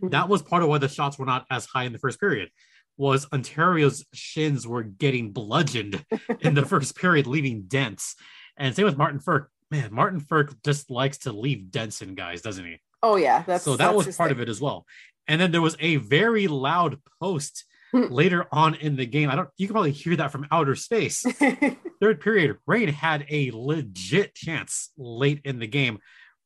Mhm. 0.00 0.12
That 0.12 0.28
was 0.28 0.40
part 0.42 0.62
of 0.62 0.68
why 0.68 0.78
the 0.78 0.88
shots 0.88 1.18
were 1.18 1.26
not 1.26 1.44
as 1.50 1.66
high 1.66 1.84
in 1.84 1.92
the 1.92 1.98
first 1.98 2.18
period. 2.20 2.50
Was 2.96 3.26
Ontario's 3.32 4.04
shins 4.12 4.66
were 4.66 4.82
getting 4.82 5.32
bludgeoned 5.32 6.04
in 6.40 6.54
the 6.54 6.64
first 6.66 6.96
period, 6.96 7.26
leaving 7.26 7.62
dents. 7.62 8.14
And 8.56 8.74
same 8.74 8.84
with 8.84 8.96
Martin 8.96 9.18
Frk. 9.18 9.46
Man, 9.70 9.92
Martin 9.92 10.20
Frk 10.20 10.54
just 10.64 10.90
likes 10.90 11.18
to 11.18 11.32
leave 11.32 11.70
dents 11.70 12.02
in 12.02 12.14
guys, 12.14 12.42
doesn't 12.42 12.64
he? 12.64 12.78
oh, 13.04 13.16
yeah. 13.16 13.42
That's 13.46 13.64
so 13.64 13.76
that 13.76 13.92
that's 13.92 14.06
was 14.06 14.16
part 14.16 14.32
of 14.32 14.40
it 14.40 14.48
as 14.48 14.60
well. 14.60 14.86
And 15.28 15.40
then 15.40 15.52
there 15.52 15.62
was 15.62 15.76
a 15.80 15.96
very 15.96 16.48
loud 16.48 16.98
post 17.20 17.64
later 17.92 18.46
on 18.50 18.74
in 18.74 18.96
the 18.96 19.06
game. 19.06 19.30
I 19.30 19.36
don't 19.36 19.48
you 19.56 19.66
can 19.66 19.74
probably 19.74 19.92
hear 19.92 20.16
that 20.16 20.32
from 20.32 20.46
outer 20.50 20.74
space. 20.74 21.22
Third 22.00 22.20
period, 22.20 22.56
Reign 22.66 22.88
had 22.88 23.26
a 23.30 23.50
legit 23.54 24.34
chance 24.34 24.90
late 24.98 25.40
in 25.44 25.58
the 25.58 25.66
game, 25.66 25.98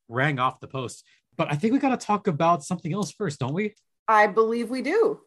rang 0.09 0.38
off 0.38 0.61
the 0.61 0.69
post. 0.69 1.05
But 1.37 1.50
I 1.50 1.57
think 1.57 1.73
we 1.73 1.78
got 1.78 1.99
to 1.99 2.07
talk 2.07 2.26
about 2.26 2.64
something 2.64 2.93
else 2.93 3.12
first, 3.12 3.38
don't 3.38 3.55
we? 3.55 3.75
I 4.07 4.26
believe 4.26 4.71
we 4.71 4.83
do. 4.83 5.21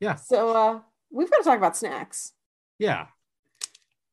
Yeah. 0.00 0.16
So 0.16 0.50
uh, 0.50 0.80
we've 1.10 1.30
got 1.30 1.38
to 1.38 1.44
talk 1.44 1.58
about 1.58 1.76
snacks. 1.76 2.32
Yeah. 2.78 3.06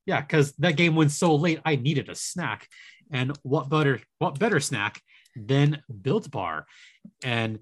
Yeah, 0.06 0.22
because 0.22 0.52
that 0.54 0.76
game 0.76 0.96
went 0.96 1.12
so 1.12 1.36
late, 1.36 1.62
I 1.64 1.76
needed 1.76 2.10
a 2.10 2.16
snack. 2.16 2.68
And 3.12 3.38
what 3.44 3.70
better 3.70 4.02
what 4.20 4.40
better 4.40 4.60
snack 4.60 5.02
than 5.36 5.82
Built 6.02 6.30
Bar? 6.32 6.66
And 7.24 7.60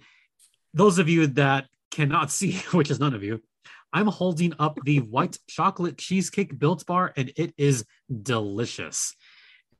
those 0.74 0.98
of 0.98 1.10
you 1.10 1.28
that 1.28 1.68
cannot 1.92 2.32
see, 2.38 2.54
which 2.72 2.90
is 2.90 3.00
none 3.00 3.14
of 3.14 3.24
you, 3.24 3.42
I'm 3.94 4.08
holding 4.08 4.54
up 4.58 4.80
the 4.84 5.00
white 5.00 5.38
chocolate 5.48 5.98
cheesecake 5.98 6.58
Built 6.58 6.86
Bar, 6.86 7.14
and 7.18 7.32
it 7.36 7.54
is 7.58 7.86
delicious. 8.24 9.14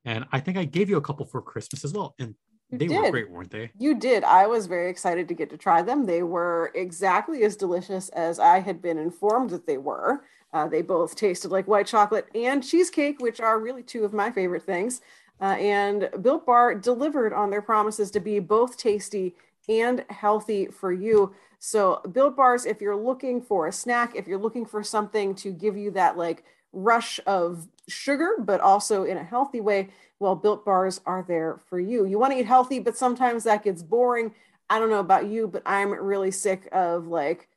And 0.04 0.26
I 0.32 0.40
think 0.40 0.58
I 0.58 0.66
gave 0.66 0.90
you 0.90 0.98
a 0.98 1.02
couple 1.02 1.26
for 1.26 1.42
Christmas 1.42 1.86
as 1.86 1.94
well. 1.94 2.16
And 2.20 2.36
You 2.72 2.78
They 2.78 2.88
did. 2.88 3.02
were 3.02 3.12
great, 3.12 3.30
weren't 3.30 3.52
they? 3.52 3.72
You 3.78 3.96
did. 3.96 4.24
I 4.24 4.48
was 4.48 4.66
very 4.68 4.90
excited 4.90 5.28
to 5.28 5.34
get 5.34 5.50
to 5.50 5.58
try 5.58 5.82
them. 5.82 6.06
They 6.06 6.24
were 6.24 6.72
exactly 6.74 7.44
as 7.44 7.56
delicious 7.56 8.10
as 8.10 8.40
I 8.40 8.60
had 8.60 8.82
been 8.82 8.98
informed 8.98 9.50
that 9.52 9.68
they 9.68 9.78
were. 9.78 10.24
Uh, 10.54 10.68
they 10.68 10.82
both 10.82 11.16
tasted 11.16 11.52
like 11.52 11.68
white 11.68 11.88
chocolate 11.88 12.28
and 12.36 12.64
cheesecake, 12.64 13.22
which 13.22 13.40
are 13.40 13.60
really 13.60 13.84
two 13.84 14.04
of 14.06 14.14
my 14.14 14.32
favorite 14.32 14.64
things. 14.64 15.02
Uh, 15.40 15.56
and 15.60 16.10
Built 16.22 16.46
Bar 16.46 16.76
delivered 16.76 17.34
on 17.34 17.50
their 17.50 17.62
promises 17.62 18.12
to 18.12 18.20
be 18.20 18.40
both 18.40 18.78
tasty 18.78 19.36
and 19.68 20.06
healthy 20.10 20.68
for 20.68 20.92
you. 20.92 21.34
So, 21.60 22.02
Built 22.12 22.36
Bars, 22.36 22.66
if 22.66 22.82
you're 22.82 22.96
looking 22.96 23.42
for 23.42 23.68
a 23.68 23.72
snack, 23.72 24.16
if 24.16 24.28
you're 24.28 24.40
looking 24.40 24.66
for 24.66 24.84
something 24.84 25.36
to 25.36 25.52
give 25.52 25.78
you 25.78 25.92
that 25.92 26.18
like 26.18 26.44
rush 26.74 27.20
of 27.26 27.68
sugar, 27.88 28.36
but 28.40 28.62
also 28.62 29.04
in 29.04 29.18
a 29.18 29.24
healthy 29.24 29.62
way, 29.62 29.90
well, 30.22 30.36
Built 30.36 30.64
Bars 30.64 31.02
are 31.08 31.26
there 31.28 31.60
for 31.66 31.80
you. 31.80 32.06
You 32.06 32.20
want 32.20 32.32
to 32.34 32.40
eat 32.40 32.46
healthy, 32.46 32.78
but 32.78 32.96
sometimes 32.96 33.44
that 33.44 33.64
gets 33.64 33.82
boring. 33.82 34.36
I 34.70 34.78
don't 34.78 34.92
know 34.92 35.00
about 35.00 35.26
you, 35.26 35.48
but 35.48 35.64
I'm 35.66 35.92
really 35.92 36.30
sick 36.30 36.70
of 36.72 37.08
like, 37.08 37.50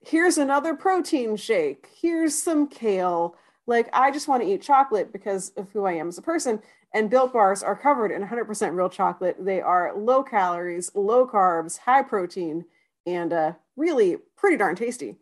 here's 0.00 0.36
another 0.36 0.74
protein 0.74 1.36
shake, 1.36 1.88
here's 2.02 2.34
some 2.34 2.66
kale. 2.66 3.36
Like, 3.68 3.88
I 3.92 4.10
just 4.10 4.26
want 4.26 4.42
to 4.42 4.48
eat 4.48 4.62
chocolate 4.62 5.12
because 5.12 5.50
of 5.50 5.70
who 5.70 5.84
I 5.84 5.92
am 5.92 6.08
as 6.08 6.18
a 6.18 6.22
person. 6.22 6.60
And 6.92 7.08
Built 7.08 7.32
Bars 7.32 7.62
are 7.62 7.76
covered 7.76 8.10
in 8.10 8.26
100% 8.26 8.74
real 8.74 8.88
chocolate. 8.88 9.36
They 9.38 9.60
are 9.60 9.96
low 9.96 10.24
calories, 10.24 10.90
low 10.96 11.24
carbs, 11.24 11.78
high 11.78 12.02
protein, 12.02 12.64
and 13.06 13.32
uh, 13.32 13.52
really 13.76 14.16
pretty 14.36 14.56
darn 14.56 14.74
tasty. 14.74 15.16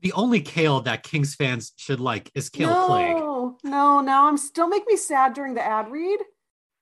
The 0.00 0.12
only 0.14 0.40
kale 0.40 0.80
that 0.82 1.02
Kings 1.02 1.34
fans 1.34 1.72
should 1.76 2.00
like 2.00 2.30
is 2.34 2.48
Kale 2.48 2.86
Clague. 2.86 3.16
No, 3.62 4.00
no, 4.00 4.00
no. 4.00 4.26
I'm 4.26 4.36
still 4.36 4.68
make 4.68 4.86
me 4.86 4.96
sad 4.96 5.34
during 5.34 5.54
the 5.54 5.64
ad 5.64 5.90
read. 5.90 6.20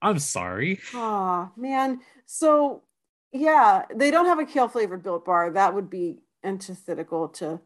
I'm 0.01 0.19
sorry. 0.19 0.79
Oh 0.93 1.51
man. 1.57 1.99
So 2.25 2.83
yeah, 3.31 3.85
they 3.93 4.11
don't 4.11 4.25
have 4.25 4.39
a 4.39 4.45
kale 4.45 4.67
flavored 4.67 5.03
built 5.03 5.25
bar. 5.25 5.51
That 5.51 5.73
would 5.73 5.89
be 5.89 6.19
antithetical 6.43 7.29
to 7.29 7.59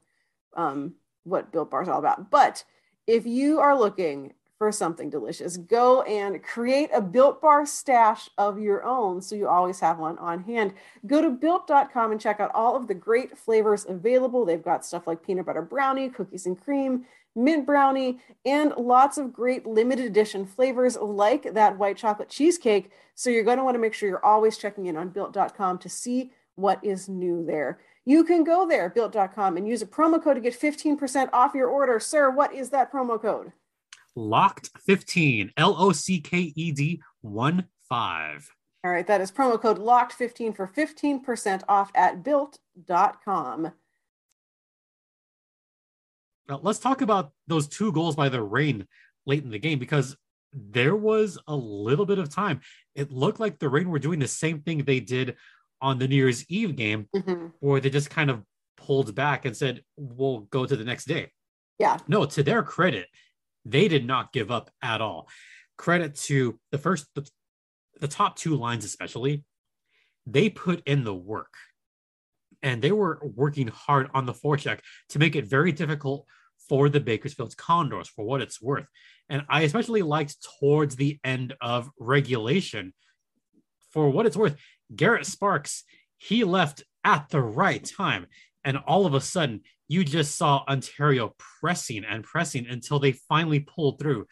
um, 0.56 0.96
what 1.24 1.52
built 1.52 1.72
bar 1.72 1.84
is 1.84 1.90
all 1.90 2.00
about. 2.00 2.30
But 2.30 2.64
if 3.08 3.26
you 3.26 3.60
are 3.60 3.78
looking 3.78 4.34
for 4.58 4.72
something 4.72 5.10
delicious, 5.10 5.58
go 5.58 6.04
and 6.04 6.42
create 6.42 6.90
a 6.94 7.02
built 7.02 7.42
bar 7.42 7.66
stash 7.66 8.30
of 8.38 8.60
your 8.60 8.84
own 8.84 9.22
so 9.22 9.36
you 9.36 9.48
always 9.48 9.80
have 9.80 10.00
one 10.00 10.18
on 10.20 10.44
hand. 10.44 10.74
Go 11.06 11.22
to 11.22 11.30
built.com 11.30 12.12
and 12.12 12.22
check 12.22 12.40
out 12.40 12.52
all 12.54 12.76
of 12.76 12.88
the 12.88 12.94
great 12.94 13.38
flavors 13.38 13.86
available. 13.88 14.46
They've 14.46 14.64
got 14.64 14.86
stuff 14.86 15.08
like 15.08 15.26
peanut 15.26 15.46
butter 15.46 15.62
brownie, 15.62 16.10
cookies 16.10 16.46
and 16.46 16.60
cream, 16.60 17.06
mint 17.36 17.66
brownie, 17.66 18.20
and 18.46 18.74
lots 18.78 19.18
of 19.18 19.34
great 19.34 19.66
limited 19.66 20.06
edition 20.06 20.46
flavors 20.46 20.98
like 20.98 21.54
that 21.54 21.78
white 21.78 21.98
chocolate 21.98 22.30
cheesecake. 22.30 22.92
So 23.16 23.30
you're 23.30 23.44
going 23.44 23.58
to 23.58 23.64
want 23.64 23.76
to 23.76 23.82
make 23.82 23.94
sure 23.94 24.10
you're 24.10 24.26
always 24.26 24.58
checking 24.58 24.88
in 24.88 24.98
on 24.98 25.10
built.com 25.10 25.78
to 25.80 25.90
see 25.90 26.32
what 26.56 26.84
is 26.84 27.10
new 27.10 27.46
there. 27.46 27.80
You 28.06 28.24
can 28.24 28.44
go 28.44 28.68
there, 28.68 28.90
built.com, 28.90 29.58
and 29.58 29.68
use 29.68 29.82
a 29.82 29.88
promo 29.88 30.22
code 30.22 30.36
to 30.36 30.42
get 30.42 30.60
15% 30.60 31.30
off 31.32 31.56
your 31.56 31.70
order. 31.70 32.00
Sir, 32.00 32.30
what 32.30 32.54
is 32.54 32.70
that 32.72 32.92
promo 32.92 33.22
code? 33.22 33.54
Locked 34.16 34.70
15, 34.86 35.54
L 35.58 35.76
O 35.78 35.92
C 35.92 36.20
K 36.20 36.54
E 36.56 36.72
D 36.72 37.02
1 37.22 37.66
5. 37.90 38.52
All 38.86 38.92
right, 38.92 39.08
that 39.08 39.22
is 39.22 39.32
promo 39.32 39.60
code 39.60 39.80
locked15 39.80 40.56
for 40.56 40.68
15% 40.68 41.64
off 41.70 41.90
at 41.96 42.22
built.com. 42.22 43.72
Now, 46.50 46.60
let's 46.62 46.80
talk 46.80 47.02
about 47.02 47.32
those 47.48 47.68
two 47.68 47.92
goals 47.92 48.16
by 48.16 48.30
the 48.30 48.42
Reign 48.42 48.86
late 49.26 49.44
in 49.44 49.50
the 49.50 49.60
game 49.60 49.80
because 49.80 50.16
there 50.52 50.96
was 50.96 51.38
a 51.48 51.56
little 51.56 52.06
bit 52.06 52.20
of 52.20 52.30
time. 52.30 52.62
It 52.96 53.12
looked 53.12 53.40
like 53.40 53.60
the 53.60 53.70
Reign 53.70 53.90
were 53.90 54.00
doing 54.00 54.20
the 54.20 54.28
same 54.28 54.62
thing 54.62 54.80
they 54.84 55.00
did 55.00 55.36
on 55.82 56.00
the 56.00 56.08
New 56.08 56.16
Year's 56.16 56.46
Eve 56.50 56.76
game, 56.76 57.08
Mhm. 57.16 57.54
where 57.60 57.80
they 57.82 57.90
just 57.90 58.10
kind 58.10 58.30
of 58.30 58.44
pulled 58.78 59.16
back 59.16 59.46
and 59.46 59.56
said, 59.56 59.84
We'll 59.98 60.42
go 60.42 60.66
to 60.66 60.76
the 60.76 60.84
next 60.84 61.06
day. 61.06 61.32
Yeah. 61.80 61.98
No, 62.08 62.26
to 62.26 62.44
their 62.44 62.64
credit, 62.64 63.08
they 63.66 63.88
did 63.88 64.06
not 64.06 64.32
give 64.34 64.52
up 64.52 64.70
at 64.82 65.02
all. 65.02 65.28
Credit 65.78 66.16
to 66.16 66.60
the 66.72 66.78
first, 66.78 67.08
the, 67.16 67.28
the 68.00 68.08
top 68.08 68.36
two 68.36 68.56
lines, 68.56 68.86
especially, 68.86 69.44
they 70.26 70.50
put 70.50 70.86
in 70.86 71.04
the 71.04 71.16
work 71.16 71.54
and 72.64 72.82
they 72.82 72.92
were 72.92 73.20
working 73.22 73.68
hard 73.68 74.10
on 74.14 74.26
the 74.26 74.34
forecheck 74.34 74.80
to 75.10 75.20
make 75.20 75.36
it 75.36 75.46
very 75.46 75.72
difficult 75.72 76.26
for 76.70 76.90
the 76.90 77.00
Bakersfield 77.00 77.56
Condors 77.58 78.08
for 78.08 78.26
what 78.26 78.42
it's 78.42 78.62
worth. 78.62 78.86
And 79.30 79.44
I 79.50 79.62
especially 79.62 80.02
liked 80.02 80.38
towards 80.60 80.96
the 80.96 81.20
end 81.24 81.54
of 81.62 81.90
regulation 82.00 82.94
for 83.92 84.10
what 84.10 84.26
it's 84.26 84.38
worth. 84.38 84.56
Garrett 84.96 85.26
Sparks, 85.26 85.84
he 86.18 86.44
left 86.44 86.84
at 87.04 87.30
the 87.30 87.42
right 87.42 87.84
time. 87.84 88.28
And 88.64 88.78
all 88.78 89.06
of 89.06 89.14
a 89.14 89.22
sudden, 89.22 89.62
you 89.90 90.06
just 90.06 90.38
saw 90.38 90.64
Ontario 90.68 91.36
pressing 91.60 92.06
and 92.06 92.24
pressing 92.24 92.66
until 92.66 93.00
they 93.00 93.12
finally 93.12 93.60
pulled 93.60 94.00
through 94.00 94.26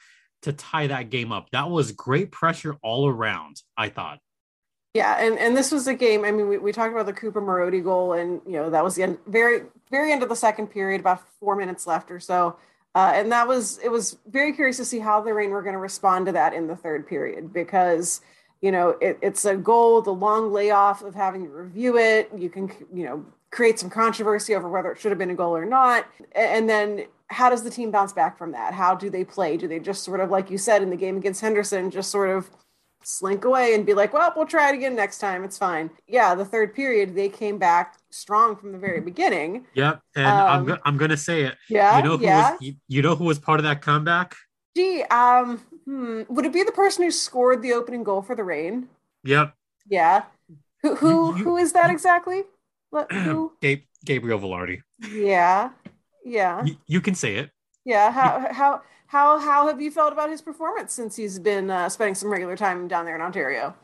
to 0.43 0.53
tie 0.53 0.87
that 0.87 1.09
game 1.09 1.31
up. 1.31 1.49
That 1.51 1.69
was 1.69 1.91
great 1.91 2.31
pressure 2.31 2.77
all 2.81 3.07
around, 3.07 3.57
I 3.77 3.89
thought. 3.89 4.19
Yeah, 4.93 5.17
and, 5.19 5.39
and 5.39 5.55
this 5.55 5.71
was 5.71 5.87
a 5.87 5.93
game. 5.93 6.25
I 6.25 6.31
mean, 6.31 6.49
we, 6.49 6.57
we 6.57 6.73
talked 6.73 6.91
about 6.91 7.05
the 7.05 7.13
Cooper 7.13 7.41
Marody 7.41 7.81
goal, 7.81 8.11
and 8.13 8.41
you 8.45 8.53
know 8.53 8.69
that 8.69 8.83
was 8.83 8.95
the 8.95 9.03
end, 9.03 9.19
very 9.25 9.61
very 9.89 10.11
end 10.11 10.21
of 10.21 10.29
the 10.29 10.35
second 10.35 10.67
period, 10.67 10.99
about 10.99 11.21
four 11.39 11.55
minutes 11.55 11.87
left 11.87 12.11
or 12.11 12.19
so, 12.19 12.57
uh, 12.93 13.11
and 13.15 13.31
that 13.31 13.47
was 13.47 13.79
it 13.79 13.89
was 13.89 14.17
very 14.27 14.51
curious 14.51 14.77
to 14.77 14.85
see 14.85 14.99
how 14.99 15.21
the 15.21 15.33
Reign 15.33 15.51
were 15.51 15.61
going 15.61 15.73
to 15.73 15.79
respond 15.79 16.25
to 16.25 16.33
that 16.33 16.53
in 16.53 16.67
the 16.67 16.75
third 16.75 17.07
period 17.07 17.53
because 17.53 18.19
you 18.61 18.69
know 18.69 18.97
it, 18.99 19.17
it's 19.21 19.45
a 19.45 19.55
goal, 19.55 20.01
the 20.01 20.13
long 20.13 20.51
layoff 20.51 21.01
of 21.03 21.15
having 21.15 21.45
to 21.45 21.49
review 21.49 21.97
it. 21.97 22.29
You 22.37 22.49
can 22.49 22.69
you 22.93 23.05
know 23.05 23.25
create 23.49 23.79
some 23.79 23.89
controversy 23.89 24.55
over 24.55 24.67
whether 24.67 24.91
it 24.91 24.99
should 24.99 25.11
have 25.11 25.19
been 25.19 25.29
a 25.29 25.35
goal 25.35 25.55
or 25.55 25.65
not, 25.65 26.05
and 26.33 26.69
then 26.69 27.05
how 27.27 27.49
does 27.49 27.63
the 27.63 27.69
team 27.69 27.91
bounce 27.91 28.11
back 28.11 28.37
from 28.37 28.51
that? 28.51 28.73
How 28.73 28.93
do 28.95 29.09
they 29.09 29.23
play? 29.23 29.55
Do 29.55 29.69
they 29.69 29.79
just 29.79 30.03
sort 30.03 30.19
of 30.19 30.29
like 30.29 30.51
you 30.51 30.57
said 30.57 30.83
in 30.83 30.89
the 30.89 30.97
game 30.97 31.15
against 31.15 31.39
Henderson, 31.39 31.91
just 31.91 32.11
sort 32.11 32.29
of 32.29 32.49
slink 33.03 33.45
away 33.45 33.73
and 33.75 33.85
be 33.85 33.93
like, 33.93 34.13
well, 34.13 34.31
we'll 34.35 34.45
try 34.45 34.69
it 34.69 34.75
again 34.75 34.95
next 34.95 35.17
time. 35.19 35.43
It's 35.43 35.57
fine. 35.57 35.89
Yeah, 36.07 36.35
the 36.35 36.45
third 36.45 36.73
period, 36.73 37.15
they 37.15 37.29
came 37.29 37.57
back 37.57 37.97
strong 38.09 38.55
from 38.55 38.71
the 38.71 38.77
very 38.77 39.01
beginning. 39.01 39.65
Yep, 39.73 40.01
and 40.15 40.25
I'm 40.27 40.59
Um, 40.61 40.65
go- 40.65 40.77
I'm 40.85 40.97
gonna 40.97 41.17
say 41.17 41.43
it. 41.43 41.55
Yeah, 41.69 41.97
you 41.97 42.03
know 42.03 42.17
who 42.17 42.23
yeah. 42.23 42.51
was 42.53 42.61
you, 42.61 42.75
you 42.87 43.01
know 43.01 43.15
who 43.15 43.25
was 43.25 43.39
part 43.39 43.59
of 43.59 43.63
that 43.63 43.81
comeback? 43.81 44.35
Gee, 44.75 45.03
um, 45.03 45.57
hmm, 45.85 46.21
would 46.29 46.45
it 46.45 46.53
be 46.53 46.63
the 46.63 46.71
person 46.71 47.03
who 47.03 47.11
scored 47.11 47.61
the 47.61 47.73
opening 47.73 48.03
goal 48.03 48.21
for 48.21 48.35
the 48.35 48.43
Reign? 48.43 48.87
Yep, 49.23 49.53
Yeah. 49.87 50.23
Who 50.81 50.95
who 50.95 51.37
You- 51.37 51.43
who 51.43 51.57
is 51.57 51.73
that 51.73 51.89
exactly? 51.91 52.43
Let, 52.91 53.11
who? 53.11 53.51
Gabe, 53.61 53.83
Gabriel 54.05 54.39
Vilardi. 54.39 54.81
Yeah. 55.11 55.69
Yeah. 56.25 56.65
You 56.87 57.01
can 57.01 57.15
say 57.15 57.35
it. 57.35 57.51
Yeah. 57.85 58.11
How 58.11 58.47
how 58.53 58.81
how 59.11 59.37
how 59.39 59.67
have 59.67 59.81
you 59.81 59.91
felt 59.91 60.13
about 60.13 60.29
his 60.29 60.41
performance 60.41 60.93
since 60.93 61.15
he's 61.17 61.37
been 61.37 61.69
uh, 61.69 61.89
spending 61.89 62.15
some 62.15 62.29
regular 62.31 62.55
time 62.55 62.87
down 62.87 63.03
there 63.05 63.15
in 63.15 63.21
Ontario? 63.21 63.75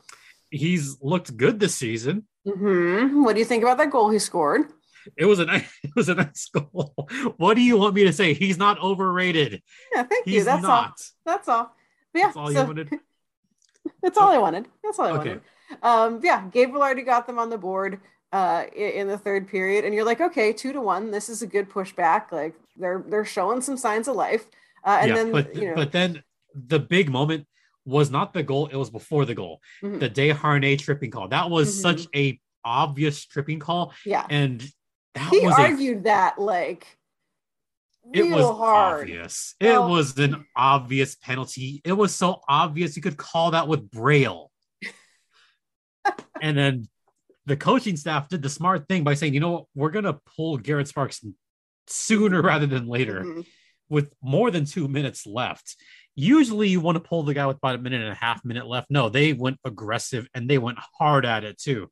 He's 0.49 0.97
looked 1.01 1.35
good 1.35 1.59
this 1.59 1.75
season. 1.75 2.25
hmm 2.45 3.23
What 3.23 3.33
do 3.33 3.39
you 3.39 3.45
think 3.45 3.61
about 3.63 3.77
that 3.79 3.91
goal 3.91 4.09
he 4.09 4.19
scored? 4.19 4.71
It 5.17 5.25
was 5.25 5.39
a 5.39 5.45
nice, 5.45 5.65
it 5.83 5.91
was 5.95 6.07
a 6.09 6.15
nice 6.15 6.47
goal. 6.47 7.07
What 7.37 7.55
do 7.55 7.61
you 7.61 7.77
want 7.77 7.95
me 7.95 8.05
to 8.05 8.13
say? 8.13 8.33
He's 8.33 8.57
not 8.57 8.79
overrated. 8.81 9.61
Yeah, 9.93 10.03
thank 10.03 10.25
you. 10.25 10.33
He's 10.35 10.45
That's 10.45 10.63
all. 10.63 10.69
not. 10.69 11.01
That's 11.25 11.47
all. 11.49 11.75
But 12.13 12.19
yeah, 12.19 12.25
That's 12.27 12.37
all 12.37 12.47
so- 12.51 12.61
you 12.61 12.67
wanted. 12.67 12.89
That's 14.01 14.17
all 14.17 14.29
I 14.31 14.37
wanted. 14.37 14.67
That's 14.83 14.99
all 14.99 15.07
I 15.07 15.11
Okay. 15.11 15.29
wanted. 15.29 15.41
Um, 15.83 16.19
yeah, 16.23 16.47
Gabriel 16.51 16.81
already 16.83 17.01
got 17.03 17.27
them 17.27 17.39
on 17.39 17.49
the 17.49 17.57
board 17.57 17.99
uh, 18.31 18.63
in 18.75 19.07
the 19.07 19.17
third 19.17 19.47
period, 19.47 19.83
and 19.85 19.93
you're 19.93 20.05
like, 20.05 20.21
okay, 20.21 20.53
two 20.53 20.71
to 20.73 20.79
one. 20.81 21.11
This 21.11 21.27
is 21.29 21.41
a 21.41 21.47
good 21.47 21.69
pushback. 21.69 22.31
Like 22.31 22.55
they're 22.77 23.03
they're 23.07 23.25
showing 23.25 23.59
some 23.61 23.75
signs 23.77 24.07
of 24.07 24.15
life. 24.15 24.45
Uh, 24.83 24.97
and 25.01 25.09
yeah, 25.09 25.15
then 25.15 25.31
but 25.31 25.55
you 25.55 25.69
know, 25.69 25.75
but 25.75 25.91
then 25.91 26.23
the 26.53 26.79
big 26.79 27.09
moment 27.09 27.45
was 27.85 28.09
not 28.11 28.33
the 28.33 28.43
goal; 28.43 28.67
it 28.67 28.75
was 28.75 28.89
before 28.89 29.25
the 29.25 29.35
goal. 29.35 29.61
Mhm. 29.83 29.99
The 29.99 30.09
Desharnais 30.09 30.79
tripping 30.79 31.11
call. 31.11 31.27
That 31.29 31.49
was 31.49 31.75
Mhm. 31.77 31.81
such 31.81 32.07
a 32.15 32.39
obvious 32.63 33.25
tripping 33.25 33.59
call, 33.59 33.93
yeah, 34.05 34.25
and 34.29 34.61
that 35.13 35.29
he 35.31 35.39
was 35.45 35.57
a 35.57 35.61
argued 35.61 36.03
that 36.03 36.39
like 36.39 36.85
it 38.13 38.23
was 38.31 38.45
hard. 38.45 39.01
obvious. 39.01 39.55
It 39.59 39.67
Well- 39.71 39.89
was 39.89 40.17
an 40.17 40.45
obvious 40.55 41.15
penalty. 41.15 41.81
It 41.83 41.93
was 41.93 42.15
so 42.15 42.41
obvious 42.47 42.95
you 42.95 43.01
could 43.01 43.17
call 43.17 43.51
that 43.51 43.67
with 43.67 43.89
braille. 43.91 44.51
and 46.41 46.57
then 46.57 46.87
the 47.45 47.57
coaching 47.57 47.97
staff 47.97 48.29
did 48.29 48.41
the 48.41 48.49
smart 48.49 48.87
thing 48.87 49.03
by 49.03 49.13
saying, 49.13 49.33
you 49.33 49.39
know 49.39 49.51
what, 49.51 49.65
we're 49.75 49.89
gonna 49.89 50.19
pull 50.35 50.57
Garrett 50.57 50.87
Sparks 50.87 51.23
sooner 51.87 52.41
rather 52.41 52.65
than 52.67 52.87
later 52.87 53.23
Mhm. 53.23 53.45
With 53.89 54.13
more 54.21 54.51
than 54.51 54.65
two 54.65 54.87
minutes 54.87 55.25
left. 55.25 55.75
Usually 56.15 56.67
you 56.67 56.81
want 56.81 56.95
to 56.95 57.07
pull 57.07 57.23
the 57.23 57.33
guy 57.33 57.45
with 57.45 57.57
about 57.57 57.75
a 57.75 57.77
minute 57.77 58.01
and 58.01 58.11
a 58.11 58.15
half 58.15 58.43
minute 58.43 58.67
left. 58.67 58.89
No, 58.89 59.07
they 59.07 59.33
went 59.33 59.59
aggressive 59.63 60.27
and 60.33 60.49
they 60.49 60.57
went 60.57 60.79
hard 60.97 61.25
at 61.25 61.43
it 61.43 61.57
too. 61.59 61.89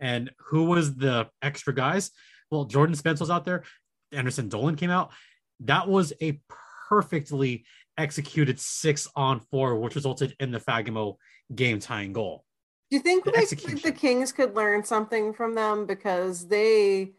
And 0.00 0.32
who 0.38 0.64
was 0.64 0.96
the 0.96 1.28
extra 1.40 1.72
guys? 1.72 2.10
Well, 2.50 2.64
Jordan 2.64 2.96
Spence 2.96 3.20
was 3.20 3.30
out 3.30 3.44
there. 3.44 3.62
Anderson 4.10 4.48
Dolan 4.48 4.76
came 4.76 4.90
out. 4.90 5.12
That 5.60 5.88
was 5.88 6.12
a 6.20 6.40
perfectly 6.88 7.64
executed 7.96 8.58
six 8.58 9.08
on 9.14 9.40
four, 9.50 9.76
which 9.76 9.94
resulted 9.94 10.34
in 10.40 10.50
the 10.50 10.60
Fagemo 10.60 11.16
game 11.54 11.78
tying 11.78 12.12
goal. 12.12 12.44
Do 12.90 12.96
you 12.96 13.02
think 13.02 13.24
The 13.24 13.80
the 13.82 13.92
Kings 13.92 14.32
could 14.32 14.54
learn 14.54 14.84
something 14.84 15.32
from 15.32 15.54
them 15.54 15.86
because 15.86 16.46
they 16.48 17.12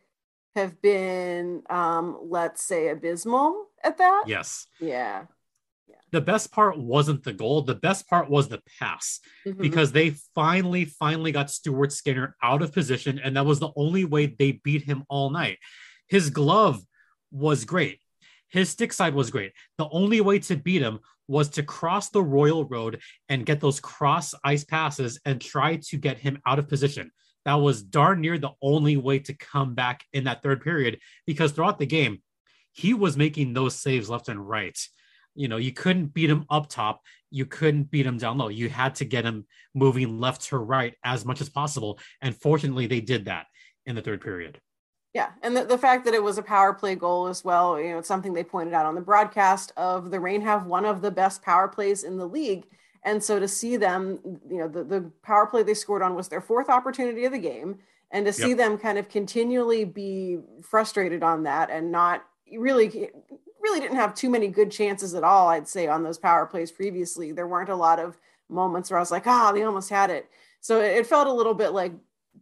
have 0.55 0.81
been, 0.81 1.63
um, 1.69 2.17
let's 2.23 2.63
say, 2.63 2.89
abysmal 2.89 3.67
at 3.83 3.97
that? 3.97 4.25
Yes. 4.27 4.67
Yeah. 4.79 5.25
The 6.11 6.21
best 6.21 6.51
part 6.51 6.77
wasn't 6.77 7.23
the 7.23 7.33
goal. 7.33 7.63
The 7.63 7.73
best 7.73 8.07
part 8.07 8.29
was 8.29 8.47
the 8.47 8.61
pass 8.79 9.19
Mhm. 9.47 9.57
because 9.57 9.91
they 9.91 10.11
finally, 10.35 10.85
finally 10.85 11.31
got 11.31 11.49
Stuart 11.49 11.91
Skinner 11.91 12.35
out 12.43 12.61
of 12.61 12.71
position. 12.71 13.17
And 13.17 13.35
that 13.35 13.47
was 13.47 13.59
the 13.59 13.71
only 13.75 14.05
way 14.05 14.27
they 14.27 14.51
beat 14.51 14.83
him 14.83 15.05
all 15.09 15.31
night. 15.31 15.57
His 16.07 16.29
glove 16.29 16.83
was 17.31 17.65
great. 17.65 17.99
His 18.49 18.69
stick 18.69 18.93
side 18.93 19.15
was 19.15 19.31
great. 19.31 19.53
The 19.79 19.89
only 19.89 20.21
way 20.21 20.37
to 20.37 20.55
beat 20.55 20.83
him 20.83 20.99
was 21.27 21.49
to 21.49 21.63
cross 21.63 22.09
the 22.09 22.21
Royal 22.21 22.65
Road 22.65 23.01
and 23.27 23.45
get 23.45 23.59
those 23.59 23.79
cross 23.79 24.35
ice 24.43 24.63
passes 24.63 25.19
and 25.25 25.41
try 25.41 25.77
to 25.77 25.97
get 25.97 26.19
him 26.19 26.39
out 26.45 26.59
of 26.59 26.67
position. 26.69 27.11
That 27.45 27.55
was 27.55 27.83
darn 27.83 28.21
near 28.21 28.37
the 28.37 28.51
only 28.61 28.97
way 28.97 29.19
to 29.19 29.33
come 29.33 29.75
back 29.75 30.03
in 30.13 30.25
that 30.25 30.41
third 30.41 30.61
period 30.61 30.99
because 31.25 31.51
throughout 31.51 31.79
the 31.79 31.85
game, 31.85 32.21
he 32.71 32.93
was 32.93 33.17
making 33.17 33.53
those 33.53 33.75
saves 33.75 34.09
left 34.09 34.29
and 34.29 34.47
right. 34.47 34.77
You 35.35 35.47
know, 35.47 35.57
you 35.57 35.71
couldn't 35.71 36.13
beat 36.13 36.29
him 36.29 36.45
up 36.49 36.69
top, 36.69 37.01
you 37.29 37.45
couldn't 37.45 37.91
beat 37.91 38.05
him 38.05 38.17
down 38.17 38.37
low. 38.37 38.49
You 38.49 38.69
had 38.69 38.95
to 38.95 39.05
get 39.05 39.25
him 39.25 39.45
moving 39.73 40.19
left 40.19 40.43
to 40.49 40.57
right 40.57 40.95
as 41.03 41.25
much 41.25 41.41
as 41.41 41.49
possible. 41.49 41.99
And 42.21 42.35
fortunately, 42.35 42.87
they 42.87 43.01
did 43.01 43.25
that 43.25 43.47
in 43.85 43.95
the 43.95 44.01
third 44.01 44.21
period. 44.21 44.59
Yeah, 45.13 45.29
and 45.43 45.55
the, 45.55 45.63
the 45.63 45.77
fact 45.77 46.05
that 46.05 46.15
it 46.15 46.23
was 46.23 46.39
a 46.39 46.43
power 46.43 46.73
play 46.73 46.95
goal 46.95 47.27
as 47.27 47.43
well, 47.43 47.79
you 47.79 47.91
know, 47.91 47.99
it's 47.99 48.07
something 48.07 48.33
they 48.33 48.43
pointed 48.43 48.73
out 48.73 48.87
on 48.87 48.95
the 48.95 49.01
broadcast 49.01 49.71
of 49.77 50.09
the 50.09 50.19
Reign 50.19 50.41
have 50.41 50.65
one 50.65 50.85
of 50.85 51.01
the 51.01 51.11
best 51.11 51.43
power 51.43 51.67
plays 51.67 52.03
in 52.03 52.17
the 52.17 52.27
league. 52.27 52.65
And 53.05 53.21
so 53.21 53.39
to 53.39 53.47
see 53.47 53.75
them, 53.77 54.19
you 54.49 54.57
know, 54.57 54.67
the, 54.67 54.83
the 54.83 55.11
power 55.23 55.45
play 55.45 55.63
they 55.63 55.73
scored 55.73 56.01
on 56.01 56.15
was 56.15 56.29
their 56.29 56.41
fourth 56.41 56.69
opportunity 56.69 57.25
of 57.25 57.31
the 57.33 57.39
game. 57.39 57.79
And 58.11 58.25
to 58.25 58.33
see 58.33 58.49
Yep. 58.49 58.57
them 58.57 58.77
kind 58.77 58.97
of 58.97 59.09
continually 59.09 59.85
be 59.85 60.37
frustrated 60.61 61.23
on 61.23 61.43
that 61.43 61.69
and 61.69 61.91
not 61.91 62.23
really, 62.55 63.09
really 63.61 63.79
didn't 63.79 63.97
have 63.97 64.13
too 64.13 64.29
many 64.29 64.47
good 64.47 64.71
chances 64.71 65.15
at 65.15 65.23
all, 65.23 65.49
I'd 65.49 65.67
say, 65.67 65.87
on 65.87 66.03
those 66.03 66.19
power 66.19 66.45
plays 66.45 66.71
previously. 66.71 67.31
There 67.31 67.47
weren't 67.47 67.69
a 67.69 67.75
lot 67.75 67.99
of 67.99 68.17
moments 68.49 68.91
where 68.91 68.99
I 68.99 69.01
was 69.01 69.11
like, 69.11 69.25
ah, 69.25 69.51
they 69.51 69.63
almost 69.63 69.89
had 69.89 70.09
it. 70.11 70.29
So 70.61 70.79
it, 70.79 70.97
it 70.97 71.07
felt 71.07 71.27
a 71.27 71.33
little 71.33 71.55
bit 71.55 71.69
like 71.69 71.93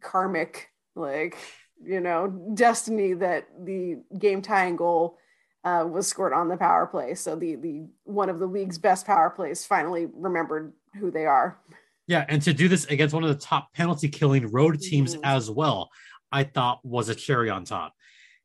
karmic, 0.02 0.70
like, 0.96 1.38
you 1.84 2.02
know, 2.02 2.28
destiny 2.54 3.14
that 3.14 3.48
the 3.64 3.98
game 4.20 4.42
tying 4.42 4.76
goal 4.76 5.18
uh, 5.64 5.86
was 5.88 6.08
scored 6.08 6.34
on 6.34 6.48
the 6.48 6.58
power 6.58 6.86
play. 6.88 7.14
So 7.16 7.36
the 7.36 7.56
the 7.56 7.88
one 8.04 8.30
of 8.30 8.40
the 8.40 8.48
league's 8.48 8.78
best 8.78 9.06
power 9.06 9.30
plays 9.30 9.66
finally 9.66 10.08
remembered 10.14 10.74
who 11.00 11.12
they 11.12 11.26
are. 11.26 11.60
Yeah, 12.08 12.26
and 12.28 12.42
to 12.42 12.54
do 12.54 12.68
this 12.68 12.86
against 12.86 13.14
one 13.14 13.24
of 13.24 13.30
the 13.30 13.36
top 13.46 13.74
penalty 13.74 14.10
killing 14.10 14.48
road 14.52 14.80
teams 14.80 15.16
Mhm. 15.16 15.22
as 15.24 15.50
well, 15.50 15.90
I 16.32 16.44
thought 16.44 16.84
was 16.84 17.10
a 17.10 17.16
cherry 17.16 17.50
on 17.50 17.64
top. 17.64 17.94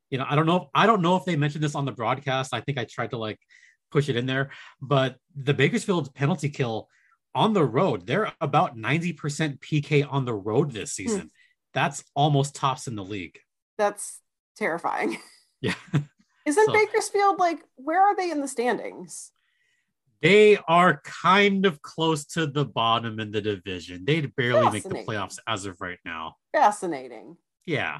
You 0.09 0.19
know, 0.19 0.25
I 0.29 0.35
don't 0.35 0.45
know. 0.45 0.55
If, 0.57 0.63
I 0.73 0.85
don't 0.85 1.01
know 1.01 1.15
if 1.17 1.25
they 1.25 1.35
mentioned 1.35 1.63
this 1.63 1.75
on 1.75 1.85
the 1.85 1.91
broadcast. 1.91 2.53
I 2.53 2.61
think 2.61 2.77
I 2.77 2.85
tried 2.85 3.09
to 3.11 3.17
like 3.17 3.39
push 3.91 4.09
it 4.09 4.15
in 4.15 4.25
there, 4.25 4.51
but 4.81 5.17
the 5.35 5.53
Bakersfield 5.53 6.13
penalty 6.13 6.49
kill 6.49 6.87
on 7.35 7.53
the 7.53 7.63
road, 7.65 8.05
they're 8.07 8.31
about 8.41 8.77
90% 8.77 9.59
PK 9.59 10.03
on 10.09 10.25
the 10.25 10.33
road 10.33 10.71
this 10.71 10.93
season. 10.93 11.29
That's 11.73 12.03
almost 12.15 12.55
tops 12.55 12.87
in 12.87 12.95
the 12.95 13.03
league. 13.03 13.39
That's 13.77 14.19
terrifying. 14.55 15.17
Yeah. 15.59 15.73
Isn't 16.47 16.65
So- 16.65 16.73
Bakersfield 16.73 17.39
like 17.39 17.59
where 17.75 18.01
are 18.01 18.15
they 18.15 18.31
in 18.31 18.41
the 18.41 18.47
standings? 18.47 19.31
They 20.21 20.57
are 20.67 21.01
kind 21.03 21.65
of 21.65 21.81
close 21.83 22.25
to 22.27 22.47
the 22.47 22.65
bottom 22.65 23.19
in 23.19 23.31
the 23.31 23.41
division. 23.41 24.03
They'd 24.03 24.35
barely 24.35 24.71
make 24.71 24.83
the 24.83 25.03
playoffs 25.03 25.37
as 25.45 25.67
of 25.67 25.79
right 25.79 25.99
now. 26.03 26.37
Fascinating. 26.53 27.37
Yeah. 27.65 27.99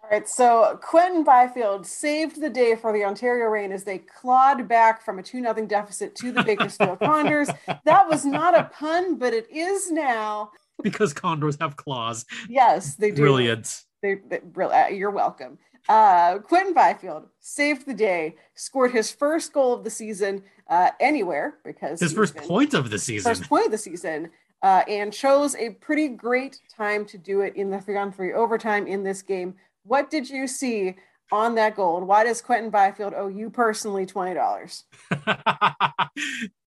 All 0.00 0.10
right, 0.10 0.28
so 0.28 0.78
Quinton 0.82 1.24
Byfield 1.24 1.86
saved 1.86 2.40
the 2.40 2.50
day 2.50 2.76
for 2.76 2.92
the 2.92 3.04
Ontario 3.04 3.46
Reign 3.46 3.72
as 3.72 3.84
they 3.84 3.98
clawed 3.98 4.68
back 4.68 5.02
from 5.02 5.18
a 5.18 5.22
2 5.22 5.40
0 5.40 5.54
deficit 5.66 6.14
to 6.16 6.30
the 6.30 6.42
Bakersfield 6.42 6.98
Condors. 7.00 7.48
That 7.84 8.08
was 8.08 8.26
not 8.26 8.56
a 8.56 8.64
pun, 8.64 9.16
but 9.16 9.32
it 9.32 9.50
is 9.50 9.90
now. 9.90 10.52
Because 10.82 11.14
condors 11.14 11.56
have 11.58 11.76
claws. 11.76 12.26
Yes, 12.48 12.96
they 12.96 13.10
do. 13.10 13.22
Brilliant. 13.22 13.82
They, 14.02 14.16
they, 14.28 14.40
uh, 14.62 14.88
you're 14.88 15.10
welcome. 15.10 15.58
Uh, 15.88 16.38
Quinton 16.38 16.72
Byfield 16.74 17.28
saved 17.40 17.86
the 17.86 17.94
day, 17.94 18.36
scored 18.54 18.92
his 18.92 19.10
first 19.10 19.52
goal 19.52 19.74
of 19.74 19.84
the 19.84 19.90
season 19.90 20.42
uh, 20.68 20.90
anywhere 21.00 21.58
because 21.64 22.00
His 22.00 22.12
first 22.12 22.34
point 22.36 22.74
of 22.74 22.90
the 22.90 22.98
season. 22.98 23.30
first 23.30 23.48
point 23.48 23.66
of 23.66 23.72
the 23.72 23.78
season, 23.78 24.30
uh, 24.62 24.82
and 24.88 25.12
chose 25.12 25.54
a 25.56 25.70
pretty 25.70 26.08
great 26.08 26.58
time 26.74 27.04
to 27.06 27.18
do 27.18 27.42
it 27.42 27.54
in 27.56 27.70
the 27.70 27.80
three 27.80 27.98
on 27.98 28.12
three 28.12 28.32
overtime 28.32 28.86
in 28.86 29.02
this 29.02 29.20
game. 29.20 29.54
What 29.82 30.10
did 30.10 30.28
you 30.30 30.46
see 30.46 30.94
on 31.30 31.54
that 31.56 31.76
goal, 31.76 31.98
and 31.98 32.06
why 32.08 32.24
does 32.24 32.40
Quinton 32.40 32.70
Byfield 32.70 33.12
owe 33.14 33.28
you 33.28 33.50
personally 33.50 34.06
twenty 34.06 34.34
dollars? 34.34 34.84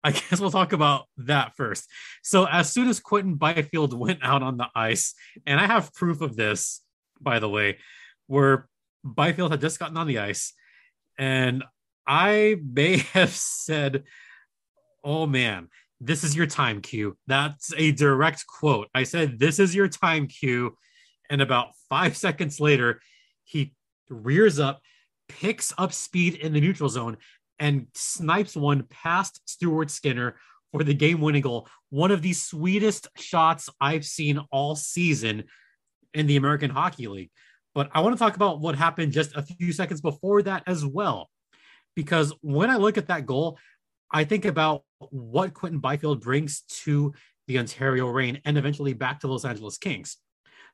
I 0.05 0.11
guess 0.11 0.39
we'll 0.39 0.51
talk 0.51 0.73
about 0.73 1.05
that 1.17 1.55
first. 1.55 1.89
So, 2.23 2.45
as 2.45 2.71
soon 2.73 2.89
as 2.89 2.99
Quinton 2.99 3.35
Byfield 3.35 3.93
went 3.97 4.19
out 4.21 4.43
on 4.43 4.57
the 4.57 4.67
ice, 4.75 5.13
and 5.45 5.59
I 5.59 5.67
have 5.67 5.93
proof 5.93 6.21
of 6.21 6.35
this, 6.35 6.81
by 7.21 7.39
the 7.39 7.49
way, 7.49 7.77
where 8.27 8.67
Byfield 9.03 9.51
had 9.51 9.61
just 9.61 9.79
gotten 9.79 9.97
on 9.97 10.07
the 10.07 10.19
ice, 10.19 10.53
and 11.17 11.63
I 12.07 12.57
may 12.63 12.97
have 13.13 13.31
said, 13.31 14.03
Oh 15.03 15.25
man, 15.25 15.69
this 15.99 16.23
is 16.23 16.35
your 16.35 16.47
time, 16.47 16.81
Q. 16.81 17.17
That's 17.27 17.73
a 17.75 17.91
direct 17.91 18.45
quote. 18.47 18.89
I 18.93 19.03
said, 19.03 19.39
This 19.39 19.59
is 19.59 19.75
your 19.75 19.87
time, 19.87 20.27
Q. 20.27 20.77
And 21.29 21.41
about 21.41 21.69
five 21.89 22.17
seconds 22.25 22.59
later, 22.59 23.01
he 23.43 23.73
rears 24.09 24.59
up, 24.59 24.81
picks 25.27 25.73
up 25.77 25.93
speed 25.93 26.35
in 26.35 26.53
the 26.53 26.61
neutral 26.61 26.89
zone, 26.89 27.17
and 27.59 27.87
snipes 27.93 28.55
one 28.55 28.83
past 28.89 29.41
Stuart 29.45 29.91
Skinner 29.91 30.35
for 30.71 30.83
the 30.83 30.93
game 30.93 31.21
winning 31.21 31.41
goal. 31.41 31.67
One 31.89 32.11
of 32.11 32.21
the 32.21 32.33
sweetest 32.33 33.07
shots 33.15 33.69
I've 33.79 34.05
seen 34.05 34.39
all 34.51 34.75
season 34.75 35.43
in 36.13 36.27
the 36.27 36.35
American 36.35 36.71
Hockey 36.71 37.07
League. 37.07 37.31
But 37.73 37.89
I 37.93 38.01
want 38.01 38.15
to 38.15 38.19
talk 38.19 38.35
about 38.35 38.59
what 38.59 38.75
happened 38.75 39.11
just 39.11 39.35
a 39.35 39.41
few 39.41 39.71
seconds 39.73 40.01
before 40.01 40.41
that 40.43 40.63
as 40.67 40.85
well. 40.85 41.29
Because 41.95 42.33
when 42.41 42.69
I 42.69 42.77
look 42.77 42.97
at 42.97 43.07
that 43.07 43.25
goal, 43.25 43.57
I 44.11 44.23
think 44.23 44.45
about 44.45 44.83
what 45.09 45.53
Quinton 45.53 45.79
Byfield 45.79 46.21
brings 46.21 46.61
to 46.83 47.13
the 47.47 47.59
Ontario 47.59 48.07
Reign 48.07 48.39
and 48.45 48.57
eventually 48.57 48.93
back 48.93 49.19
to 49.19 49.27
Los 49.27 49.45
Angeles 49.45 49.77
Kings. 49.77 50.17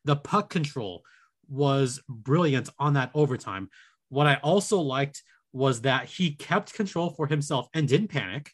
The 0.06 0.16
puck 0.16 0.50
control 0.50 1.04
was 1.48 2.02
brilliant 2.08 2.70
on 2.78 2.94
that 2.94 3.12
overtime. 3.14 3.70
What 4.10 4.28
I 4.28 4.36
also 4.36 4.80
liked 4.80 5.24
was 5.52 5.82
that 5.82 6.06
he 6.06 6.36
kept 6.36 6.74
control 6.74 7.10
for 7.10 7.28
himself 7.28 7.68
and 7.74 7.88
didn't 7.88 8.10
panic. 8.10 8.52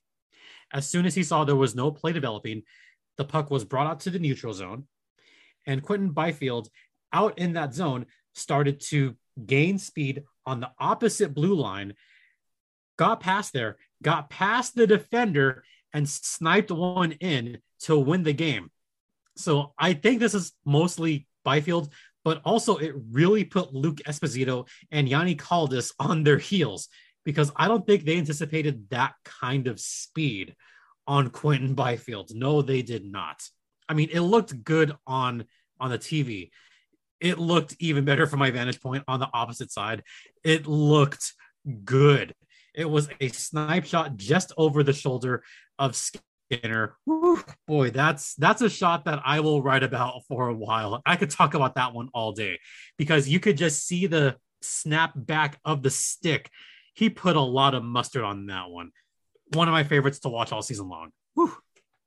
As 0.72 0.88
soon 0.88 1.06
as 1.06 1.16
he 1.16 1.24
saw 1.24 1.44
there 1.44 1.56
was 1.56 1.76
no 1.76 1.92
play 1.92 2.14
developing, 2.14 2.64
the 3.18 3.26
puck 3.26 3.52
was 3.52 3.66
brought 3.66 3.88
out 3.88 4.00
to 4.02 4.10
the 4.10 4.20
neutral 4.20 4.54
zone, 4.54 4.88
and 5.66 5.84
Quinton 5.84 6.12
Byfield 6.12 6.70
out 7.14 7.38
in 7.38 7.54
that 7.54 7.74
zone 7.74 8.06
started 8.36 8.80
to 8.80 9.16
gain 9.46 9.78
speed 9.78 10.24
on 10.46 10.60
the 10.60 10.72
opposite 10.80 11.34
blue 11.34 11.56
line, 11.56 11.94
got 12.98 13.20
past 13.20 13.54
there, 13.54 13.78
got 14.04 14.30
past 14.30 14.76
the 14.76 14.88
defender, 14.88 15.64
and 15.94 16.08
sniped 16.08 16.72
one 16.72 17.14
in 17.14 17.58
to 17.80 17.98
win 17.98 18.24
the 18.24 18.34
game. 18.34 18.70
So 19.38 19.74
I 19.78 19.94
think 19.94 20.20
this 20.20 20.34
is 20.34 20.54
mostly 20.66 21.28
Byfield, 21.44 21.92
but 22.24 22.42
also 22.44 22.78
it 22.78 22.96
really 23.12 23.44
put 23.44 23.74
Luke 23.74 24.02
Esposito 24.08 24.68
and 24.92 25.08
Yanni 25.08 25.36
Kaldis 25.36 25.94
on 26.00 26.24
their 26.24 26.38
heels 26.38 26.88
because 27.24 27.52
I 27.56 27.68
don't 27.68 27.86
think 27.86 28.04
they 28.04 28.18
anticipated 28.18 28.90
that 28.90 29.14
kind 29.24 29.68
of 29.68 29.80
speed 29.80 30.56
on 31.08 31.30
Quinton 31.30 31.74
Byfield. 31.74 32.32
No, 32.34 32.62
they 32.62 32.82
did 32.82 33.06
not. 33.06 33.42
I 33.88 33.94
mean, 33.94 34.10
it 34.12 34.22
looked 34.22 34.64
good 34.64 34.96
on 35.06 35.46
on 35.80 35.92
the 35.92 36.00
TV. 36.00 36.52
It 37.20 37.40
looked 37.40 37.76
even 37.80 38.06
better 38.06 38.28
from 38.28 38.40
my 38.40 38.52
vantage 38.52 38.82
point 38.82 39.04
on 39.08 39.20
the 39.20 39.30
opposite 39.34 39.72
side. 39.72 40.04
It 40.44 40.68
looked 40.68 41.34
good. 41.84 42.34
It 42.74 42.90
was 42.90 43.10
a 43.22 43.30
snipe 43.30 43.86
shot 43.86 44.18
just 44.18 44.52
over 44.58 44.84
the 44.84 44.94
shoulder 44.94 45.44
of 45.80 45.96
Skinner. 45.96 46.98
Whew, 47.06 47.42
boy, 47.68 47.90
that's 47.92 48.36
that's 48.36 48.62
a 48.62 48.70
shot 48.70 49.06
that 49.06 49.22
I 49.26 49.40
will 49.40 49.62
write 49.62 49.84
about 49.84 50.24
for 50.28 50.50
a 50.50 50.54
while. 50.54 51.02
I 51.06 51.16
could 51.16 51.30
talk 51.30 51.54
about 51.54 51.76
that 51.76 51.94
one 51.94 52.10
all 52.14 52.34
day 52.34 52.60
because 52.98 53.30
you 53.30 53.40
could 53.40 53.58
just 53.58 53.88
see 53.88 54.08
the 54.08 54.36
snap 54.62 55.14
back 55.16 55.60
of 55.64 55.84
the 55.84 55.90
stick. 55.90 56.50
He 56.94 57.10
put 57.10 57.36
a 57.36 57.42
lot 57.42 57.76
of 57.76 57.84
mustard 57.84 58.24
on 58.24 58.46
that 58.48 58.70
one. 58.70 58.92
One 59.54 59.68
of 59.68 59.72
my 59.72 59.84
favorites 59.84 60.20
to 60.20 60.30
watch 60.30 60.52
all 60.52 60.62
season 60.62 60.90
long. 60.90 61.12
Whew. 61.36 61.56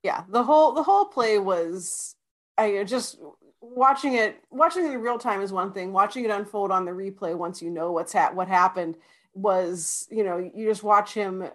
Yeah, 0.02 0.24
the 0.28 0.42
whole 0.44 0.72
the 0.72 0.82
whole 0.82 1.06
play 1.06 1.38
was 1.38 2.14
I 2.56 2.84
just 2.84 3.18
watching 3.60 4.14
it 4.14 4.42
watching 4.50 4.86
it 4.86 4.92
in 4.92 5.00
real 5.00 5.18
time 5.18 5.42
is 5.42 5.52
one 5.52 5.72
thing. 5.72 5.92
Watching 5.92 6.24
it 6.24 6.30
unfold 6.30 6.70
on 6.70 6.84
the 6.84 6.92
replay 6.92 7.36
once 7.36 7.62
you 7.62 7.70
know 7.70 7.92
what's 7.92 8.12
ha- 8.12 8.30
what 8.32 8.48
happened 8.48 8.96
was 9.34 10.08
you 10.10 10.24
know 10.24 10.38
you 10.54 10.66
just 10.68 10.82
watch 10.82 11.14
him 11.14 11.48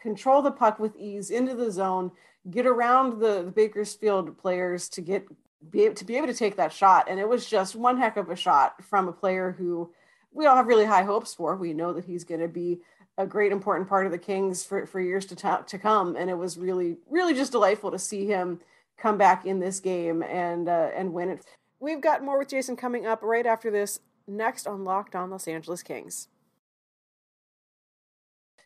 control 0.00 0.42
the 0.42 0.50
puck 0.50 0.78
with 0.78 0.96
ease 0.96 1.30
into 1.30 1.54
the 1.54 1.70
zone, 1.70 2.10
get 2.50 2.66
around 2.66 3.20
the, 3.20 3.42
the 3.42 3.50
Bakersfield 3.50 4.36
players 4.38 4.88
to 4.90 5.00
get 5.00 5.26
be 5.70 5.84
able, 5.84 5.94
to 5.96 6.04
be 6.04 6.16
able 6.16 6.28
to 6.28 6.34
take 6.34 6.56
that 6.56 6.72
shot. 6.72 7.08
And 7.08 7.18
it 7.18 7.28
was 7.28 7.44
just 7.44 7.74
one 7.74 7.98
heck 7.98 8.16
of 8.16 8.30
a 8.30 8.36
shot 8.36 8.82
from 8.84 9.08
a 9.08 9.12
player 9.12 9.54
who 9.58 9.92
we 10.32 10.46
all 10.46 10.56
have 10.56 10.68
really 10.68 10.84
high 10.84 11.02
hopes 11.02 11.34
for. 11.34 11.56
We 11.56 11.72
know 11.72 11.92
that 11.94 12.04
he's 12.04 12.24
going 12.24 12.40
to 12.40 12.48
be 12.48 12.78
a 13.16 13.26
great 13.26 13.50
important 13.50 13.88
part 13.88 14.06
of 14.06 14.12
the 14.12 14.18
Kings 14.18 14.64
for, 14.64 14.86
for 14.86 15.00
years 15.00 15.26
to, 15.26 15.36
t- 15.36 15.48
to 15.66 15.78
come. 15.78 16.14
And 16.14 16.30
it 16.30 16.38
was 16.38 16.56
really, 16.56 16.98
really 17.10 17.34
just 17.34 17.50
delightful 17.50 17.90
to 17.90 17.98
see 17.98 18.24
him 18.24 18.60
come 18.98 19.18
back 19.18 19.46
in 19.46 19.60
this 19.60 19.80
game 19.80 20.22
and 20.22 20.68
uh, 20.68 20.90
and 20.94 21.12
win 21.12 21.30
it. 21.30 21.44
We've 21.80 22.00
got 22.00 22.24
more 22.24 22.38
with 22.38 22.48
Jason 22.48 22.76
coming 22.76 23.06
up 23.06 23.22
right 23.22 23.46
after 23.46 23.70
this 23.70 24.00
next 24.26 24.66
on 24.66 24.84
Locked 24.84 25.14
On 25.14 25.30
Los 25.30 25.48
Angeles 25.48 25.82
Kings. 25.82 26.28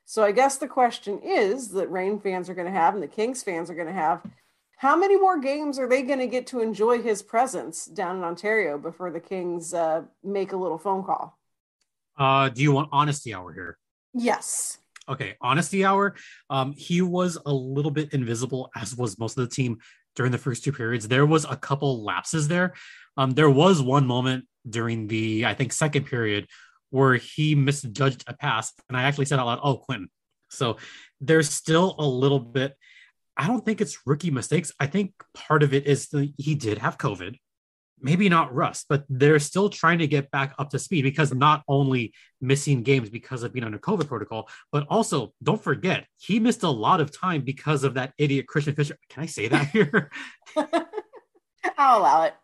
So 0.04 0.24
I 0.24 0.32
guess 0.32 0.58
the 0.58 0.68
question 0.68 1.20
is 1.22 1.70
that 1.70 1.90
Reign 1.90 2.18
fans 2.20 2.50
are 2.50 2.54
going 2.54 2.66
to 2.66 2.72
have 2.72 2.94
and 2.94 3.02
the 3.02 3.08
Kings 3.08 3.42
fans 3.42 3.70
are 3.70 3.74
going 3.74 3.86
to 3.86 3.92
have 3.92 4.22
how 4.82 4.96
many 4.96 5.16
more 5.16 5.38
games 5.38 5.78
are 5.78 5.88
they 5.88 6.02
going 6.02 6.18
to 6.18 6.26
get 6.26 6.48
to 6.48 6.60
enjoy 6.60 7.00
his 7.00 7.22
presence 7.22 7.86
down 7.86 8.16
in 8.16 8.24
Ontario 8.24 8.76
before 8.76 9.12
the 9.12 9.20
Kings 9.20 9.72
uh, 9.72 10.02
make 10.24 10.50
a 10.50 10.56
little 10.56 10.76
phone 10.76 11.04
call? 11.04 11.38
Uh, 12.18 12.48
do 12.48 12.62
you 12.62 12.72
want 12.72 12.88
honesty 12.90 13.32
hour 13.32 13.52
here? 13.52 13.78
Yes. 14.12 14.78
Okay, 15.08 15.36
honesty 15.40 15.84
hour. 15.84 16.16
Um, 16.50 16.72
he 16.72 17.00
was 17.00 17.38
a 17.46 17.52
little 17.52 17.92
bit 17.92 18.12
invisible, 18.12 18.70
as 18.74 18.96
was 18.96 19.20
most 19.20 19.38
of 19.38 19.48
the 19.48 19.54
team 19.54 19.78
during 20.16 20.32
the 20.32 20.38
first 20.38 20.64
two 20.64 20.72
periods. 20.72 21.08
There 21.08 21.26
was 21.26 21.44
a 21.44 21.56
couple 21.56 22.04
lapses 22.04 22.48
there. 22.48 22.74
Um, 23.16 23.32
there 23.32 23.50
was 23.50 23.82
one 23.82 24.06
moment 24.06 24.46
during 24.68 25.06
the, 25.08 25.46
I 25.46 25.54
think, 25.54 25.72
second 25.72 26.06
period 26.06 26.46
where 26.90 27.14
he 27.14 27.54
misjudged 27.54 28.24
a 28.26 28.34
pass, 28.34 28.72
and 28.88 28.96
I 28.96 29.04
actually 29.04 29.24
said 29.24 29.38
out 29.38 29.46
loud, 29.46 29.60
"Oh, 29.62 29.76
Quinton." 29.78 30.10
So 30.50 30.76
there's 31.20 31.48
still 31.48 31.94
a 31.98 32.06
little 32.06 32.38
bit. 32.38 32.76
I 33.36 33.46
don't 33.46 33.64
think 33.64 33.80
it's 33.80 34.06
rookie 34.06 34.30
mistakes. 34.30 34.72
I 34.78 34.86
think 34.86 35.14
part 35.34 35.62
of 35.62 35.72
it 35.72 35.86
is 35.86 36.08
the 36.08 36.32
he 36.36 36.54
did 36.54 36.78
have 36.78 36.98
COVID, 36.98 37.38
maybe 38.02 38.28
not 38.28 38.54
rust, 38.54 38.86
but 38.88 39.04
they're 39.08 39.38
still 39.38 39.68
trying 39.68 39.98
to 39.98 40.06
get 40.06 40.30
back 40.30 40.54
up 40.58 40.70
to 40.70 40.78
speed 40.78 41.02
because 41.02 41.32
not 41.32 41.62
only 41.68 42.12
missing 42.40 42.82
games 42.82 43.10
because 43.10 43.42
of 43.42 43.52
being 43.52 43.64
under 43.64 43.78
COVID 43.78 44.08
protocol, 44.08 44.48
but 44.70 44.86
also 44.88 45.32
don't 45.42 45.62
forget 45.62 46.06
he 46.18 46.40
missed 46.40 46.62
a 46.62 46.70
lot 46.70 47.00
of 47.00 47.16
time 47.16 47.42
because 47.42 47.84
of 47.84 47.94
that 47.94 48.12
idiot 48.18 48.46
Christian 48.46 48.74
Fischer. 48.74 48.98
Can 49.08 49.22
I 49.22 49.26
say 49.26 49.48
that 49.48 49.68
here? 49.68 50.10
I'll 51.78 52.00
allow 52.00 52.22
it. 52.24 52.34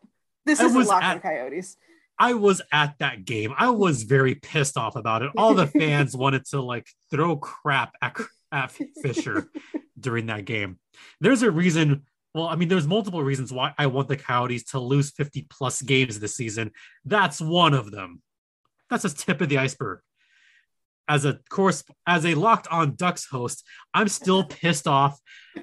This 0.47 0.61
is 0.61 0.75
Locked 0.75 1.05
On 1.05 1.21
Coyotes. 1.21 1.77
I 2.19 2.35
was 2.35 2.61
at 2.73 2.97
that 2.99 3.25
game. 3.25 3.55
I 3.57 3.71
was 3.71 4.03
very 4.03 4.35
pissed 4.35 4.77
off 4.77 4.97
about 4.97 5.23
it. 5.23 5.31
All 5.37 5.55
the 5.55 5.67
fans 5.79 6.17
wanted 6.17 6.45
to 6.47 6.61
like 6.61 6.89
throw 7.11 7.37
crap 7.37 7.93
at, 8.03 8.17
at 8.51 8.73
Fischer 9.03 9.51
during 9.99 10.27
that 10.27 10.45
game. 10.45 10.79
There's 11.21 11.43
a 11.43 11.51
reason. 11.51 12.05
Well, 12.35 12.47
I 12.47 12.57
mean, 12.57 12.69
there's 12.69 12.87
multiple 12.87 13.23
reasons 13.23 13.53
why 13.53 13.73
I 13.79 13.87
want 13.87 14.09
the 14.09 14.17
Coyotes 14.17 14.65
to 14.71 14.79
lose 14.79 15.11
50 15.11 15.47
plus 15.51 15.83
games 15.83 16.21
this 16.21 16.37
season. 16.37 16.73
That's 17.05 17.41
one 17.41 17.75
of 17.75 17.91
them. 17.91 18.23
That's 18.91 19.03
just 19.03 19.21
tip 19.21 19.41
of 19.41 19.49
the 19.49 19.59
iceberg. 19.59 20.01
As 21.09 21.25
a 21.25 21.41
course, 21.49 21.85
as 22.07 22.27
a 22.27 22.35
locked 22.35 22.69
on 22.69 22.95
Ducks 22.95 23.27
host, 23.27 23.65
I'm 23.95 24.09
still 24.09 24.45
pissed 24.49 24.87
off 24.87 25.19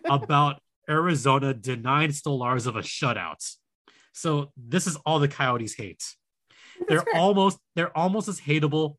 about 0.05 0.59
Arizona 0.89 1.53
denying 1.53 2.09
Stolarz 2.09 2.65
of 2.65 2.75
a 2.75 2.81
shutout. 2.81 3.55
So 4.11 4.51
this 4.57 4.87
is 4.87 4.95
all 5.05 5.19
the 5.19 5.27
Coyotes 5.27 5.75
hate 5.75 6.03
they're 6.87 7.01
fair. 7.01 7.21
almost 7.21 7.59
they're 7.75 7.95
almost 7.97 8.27
as 8.27 8.39
hateable. 8.39 8.97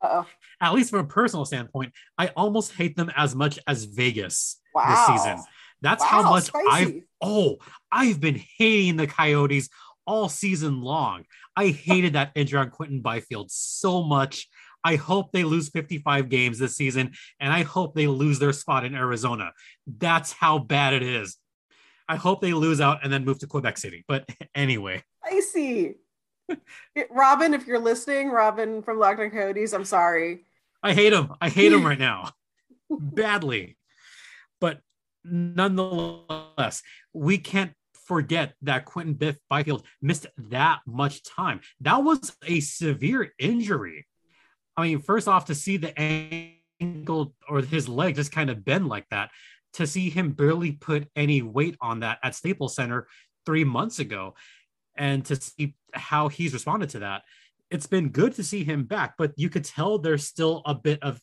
Uh-oh. 0.00 0.26
At 0.60 0.74
least 0.74 0.90
from 0.90 1.00
a 1.00 1.04
personal 1.04 1.44
standpoint, 1.44 1.92
I 2.16 2.28
almost 2.28 2.72
hate 2.72 2.96
them 2.96 3.10
as 3.16 3.34
much 3.34 3.58
as 3.66 3.84
Vegas 3.84 4.60
wow. 4.74 4.84
this 4.88 5.22
season. 5.22 5.44
That's 5.80 6.02
wow, 6.02 6.08
how 6.08 6.30
much 6.30 6.44
spicy. 6.44 6.66
I've 6.70 7.02
oh 7.22 7.56
I've 7.90 8.20
been 8.20 8.40
hating 8.56 8.96
the 8.96 9.06
Coyotes 9.06 9.68
all 10.06 10.28
season 10.28 10.80
long. 10.82 11.24
I 11.56 11.68
hated 11.68 12.14
that 12.14 12.32
injury 12.34 12.60
on 12.60 12.70
Quinton 12.70 13.00
Byfield 13.00 13.50
so 13.50 14.02
much. 14.02 14.48
I 14.84 14.96
hope 14.96 15.32
they 15.32 15.44
lose 15.44 15.68
55 15.68 16.28
games 16.28 16.58
this 16.58 16.76
season, 16.76 17.12
and 17.40 17.52
I 17.52 17.62
hope 17.62 17.94
they 17.94 18.06
lose 18.06 18.38
their 18.38 18.52
spot 18.52 18.84
in 18.84 18.94
Arizona. 18.94 19.52
That's 19.86 20.32
how 20.32 20.58
bad 20.60 20.94
it 20.94 21.02
is. 21.02 21.36
I 22.08 22.16
hope 22.16 22.40
they 22.40 22.54
lose 22.54 22.80
out 22.80 23.00
and 23.02 23.12
then 23.12 23.24
move 23.24 23.40
to 23.40 23.46
Quebec 23.46 23.76
City. 23.76 24.04
But 24.08 24.28
anyway, 24.54 25.02
I 25.22 25.40
see. 25.40 25.94
Robin, 27.10 27.52
if 27.52 27.66
you're 27.66 27.78
listening, 27.78 28.30
Robin 28.30 28.82
from 28.82 28.98
Locked 28.98 29.20
On 29.20 29.30
Coyotes, 29.30 29.74
I'm 29.74 29.84
sorry. 29.84 30.46
I 30.82 30.94
hate 30.94 31.12
him. 31.12 31.34
I 31.40 31.50
hate 31.50 31.72
him 31.72 31.84
right 31.86 31.98
now, 31.98 32.30
badly. 32.88 33.76
But 34.60 34.80
nonetheless, 35.24 36.82
we 37.12 37.38
can't 37.38 37.72
forget 38.06 38.54
that 38.62 38.86
Quinton 38.86 39.14
Biff 39.14 39.36
Byfield 39.50 39.84
missed 40.00 40.26
that 40.50 40.80
much 40.86 41.22
time. 41.22 41.60
That 41.80 42.02
was 42.02 42.36
a 42.46 42.60
severe 42.60 43.32
injury. 43.38 44.06
I 44.76 44.82
mean, 44.82 45.00
first 45.00 45.28
off, 45.28 45.46
to 45.46 45.54
see 45.54 45.76
the 45.76 45.92
ankle 46.80 47.34
or 47.48 47.60
his 47.60 47.88
leg 47.88 48.14
just 48.14 48.32
kind 48.32 48.48
of 48.48 48.64
bend 48.64 48.88
like 48.88 49.06
that, 49.10 49.30
to 49.74 49.86
see 49.86 50.08
him 50.08 50.30
barely 50.32 50.72
put 50.72 51.08
any 51.14 51.42
weight 51.42 51.76
on 51.80 52.00
that 52.00 52.18
at 52.22 52.34
Staples 52.34 52.74
Center 52.74 53.06
three 53.44 53.64
months 53.64 53.98
ago, 53.98 54.34
and 54.96 55.24
to 55.26 55.36
see 55.36 55.74
how 55.92 56.28
he's 56.28 56.52
responded 56.52 56.88
to 56.90 57.00
that. 57.00 57.22
It's 57.70 57.86
been 57.86 58.08
good 58.08 58.34
to 58.36 58.44
see 58.44 58.64
him 58.64 58.84
back, 58.84 59.14
but 59.18 59.32
you 59.36 59.50
could 59.50 59.64
tell 59.64 59.98
there's 59.98 60.26
still 60.26 60.62
a 60.64 60.74
bit 60.74 61.02
of 61.02 61.20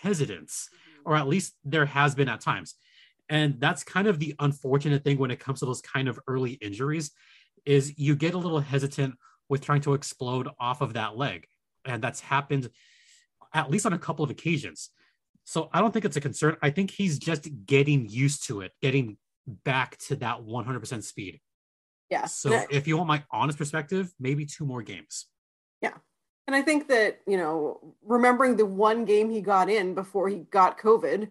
hesitance, 0.00 0.68
or 1.04 1.16
at 1.16 1.26
least 1.26 1.54
there 1.64 1.86
has 1.86 2.14
been 2.14 2.28
at 2.28 2.40
times. 2.40 2.76
And 3.28 3.60
that's 3.60 3.84
kind 3.84 4.06
of 4.06 4.18
the 4.18 4.34
unfortunate 4.38 5.04
thing 5.04 5.18
when 5.18 5.30
it 5.30 5.38
comes 5.38 5.60
to 5.60 5.66
those 5.66 5.82
kind 5.82 6.08
of 6.08 6.18
early 6.26 6.52
injuries 6.52 7.10
is 7.66 7.98
you 7.98 8.16
get 8.16 8.34
a 8.34 8.38
little 8.38 8.60
hesitant 8.60 9.14
with 9.48 9.60
trying 9.60 9.82
to 9.82 9.94
explode 9.94 10.48
off 10.58 10.80
of 10.80 10.94
that 10.94 11.16
leg. 11.16 11.46
And 11.84 12.02
that's 12.02 12.20
happened 12.20 12.70
at 13.54 13.70
least 13.70 13.86
on 13.86 13.92
a 13.92 13.98
couple 13.98 14.24
of 14.24 14.30
occasions. 14.30 14.90
So 15.44 15.70
I 15.72 15.80
don't 15.80 15.92
think 15.92 16.04
it's 16.04 16.16
a 16.16 16.20
concern. 16.20 16.56
I 16.62 16.70
think 16.70 16.90
he's 16.90 17.18
just 17.18 17.48
getting 17.64 18.08
used 18.08 18.46
to 18.48 18.60
it, 18.60 18.72
getting 18.82 19.16
back 19.64 19.96
to 19.98 20.16
that 20.16 20.40
100% 20.42 21.02
speed. 21.02 21.40
Yeah. 22.10 22.26
So 22.26 22.64
if 22.70 22.86
you 22.86 22.96
want 22.96 23.08
my 23.08 23.22
honest 23.30 23.58
perspective, 23.58 24.12
maybe 24.18 24.46
two 24.46 24.64
more 24.64 24.82
games. 24.82 25.26
Yeah. 25.82 25.94
And 26.46 26.56
I 26.56 26.62
think 26.62 26.88
that, 26.88 27.20
you 27.26 27.36
know, 27.36 27.94
remembering 28.02 28.56
the 28.56 28.66
one 28.66 29.04
game 29.04 29.30
he 29.30 29.40
got 29.40 29.68
in 29.68 29.94
before 29.94 30.28
he 30.28 30.36
got 30.50 30.78
COVID, 30.78 31.28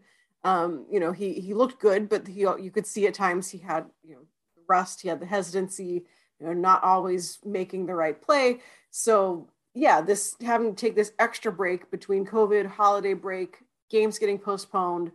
um, 0.47 0.85
you 0.89 1.01
know, 1.01 1.11
he 1.11 1.33
he 1.33 1.53
looked 1.53 1.81
good, 1.81 2.07
but 2.07 2.25
he 2.25 2.41
you 2.41 2.71
could 2.73 2.87
see 2.87 3.05
at 3.05 3.13
times 3.13 3.49
he 3.49 3.57
had, 3.57 3.85
you 4.01 4.15
know, 4.15 4.21
rust, 4.69 5.01
he 5.01 5.09
had 5.09 5.19
the 5.19 5.25
hesitancy, 5.25 6.05
you 6.39 6.47
know, 6.47 6.53
not 6.53 6.83
always 6.83 7.39
making 7.43 7.85
the 7.85 7.93
right 7.93 8.21
play. 8.21 8.61
So 8.89 9.49
yeah, 9.73 9.99
this 9.99 10.37
having 10.41 10.73
to 10.73 10.79
take 10.79 10.95
this 10.95 11.11
extra 11.19 11.51
break 11.51 11.91
between 11.91 12.25
COVID, 12.25 12.65
holiday 12.65 13.13
break, 13.13 13.57
games 13.89 14.19
getting 14.19 14.39
postponed. 14.39 15.11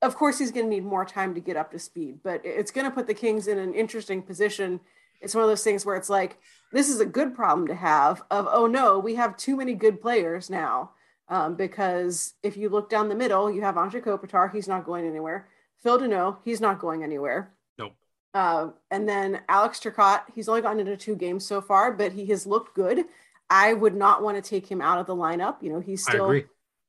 Of 0.00 0.16
course, 0.16 0.38
he's 0.38 0.50
going 0.50 0.64
to 0.64 0.70
need 0.70 0.84
more 0.84 1.04
time 1.04 1.34
to 1.34 1.40
get 1.40 1.58
up 1.58 1.70
to 1.72 1.78
speed, 1.78 2.20
but 2.24 2.40
it's 2.42 2.70
going 2.70 2.86
to 2.86 2.90
put 2.90 3.06
the 3.06 3.12
Kings 3.12 3.48
in 3.48 3.58
an 3.58 3.74
interesting 3.74 4.22
position 4.22 4.80
it's 5.20 5.34
one 5.34 5.44
of 5.44 5.50
those 5.50 5.62
things 5.62 5.84
where 5.84 5.96
it's 5.96 6.08
like 6.08 6.38
this 6.72 6.88
is 6.88 7.00
a 7.00 7.06
good 7.06 7.34
problem 7.34 7.66
to 7.68 7.74
have 7.74 8.22
of 8.30 8.48
oh 8.50 8.66
no 8.66 8.98
we 8.98 9.14
have 9.16 9.36
too 9.36 9.54
many 9.54 9.74
good 9.74 10.00
players 10.00 10.48
now 10.48 10.92
um, 11.30 11.54
because 11.54 12.34
if 12.42 12.56
you 12.56 12.68
look 12.68 12.90
down 12.90 13.08
the 13.08 13.14
middle 13.14 13.50
you 13.50 13.62
have 13.62 13.76
Anze 13.76 14.02
Kopitar 14.02 14.52
he's 14.52 14.68
not 14.68 14.84
going 14.84 15.06
anywhere. 15.06 15.48
Phil 15.82 15.98
Danault 15.98 16.38
he's 16.44 16.60
not 16.60 16.78
going 16.78 17.02
anywhere. 17.02 17.52
Nope. 17.78 17.92
Uh, 18.34 18.68
and 18.90 19.08
then 19.08 19.40
Alex 19.48 19.80
Turcotte 19.80 20.22
he's 20.34 20.48
only 20.48 20.60
gotten 20.60 20.80
into 20.80 20.96
two 20.96 21.16
games 21.16 21.46
so 21.46 21.60
far 21.60 21.92
but 21.92 22.12
he 22.12 22.26
has 22.26 22.46
looked 22.46 22.74
good. 22.74 23.04
I 23.48 23.72
would 23.72 23.96
not 23.96 24.22
want 24.22 24.42
to 24.42 24.48
take 24.48 24.70
him 24.70 24.80
out 24.80 24.98
of 24.98 25.06
the 25.06 25.16
lineup. 25.16 25.56
You 25.62 25.72
know 25.72 25.80
he's 25.80 26.02
still 26.02 26.42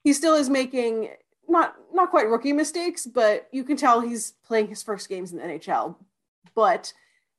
he 0.04 0.14
still 0.14 0.36
is 0.36 0.50
making 0.50 1.10
not 1.48 1.76
not 1.94 2.10
quite 2.10 2.28
rookie 2.28 2.54
mistakes 2.54 3.06
but 3.06 3.48
you 3.52 3.64
can 3.64 3.78
tell 3.78 4.02
he's 4.02 4.34
playing 4.46 4.68
his 4.68 4.84
first 4.84 5.08
games 5.08 5.32
in 5.32 5.38
the 5.38 5.44
NHL 5.44 5.96
but 6.56 6.94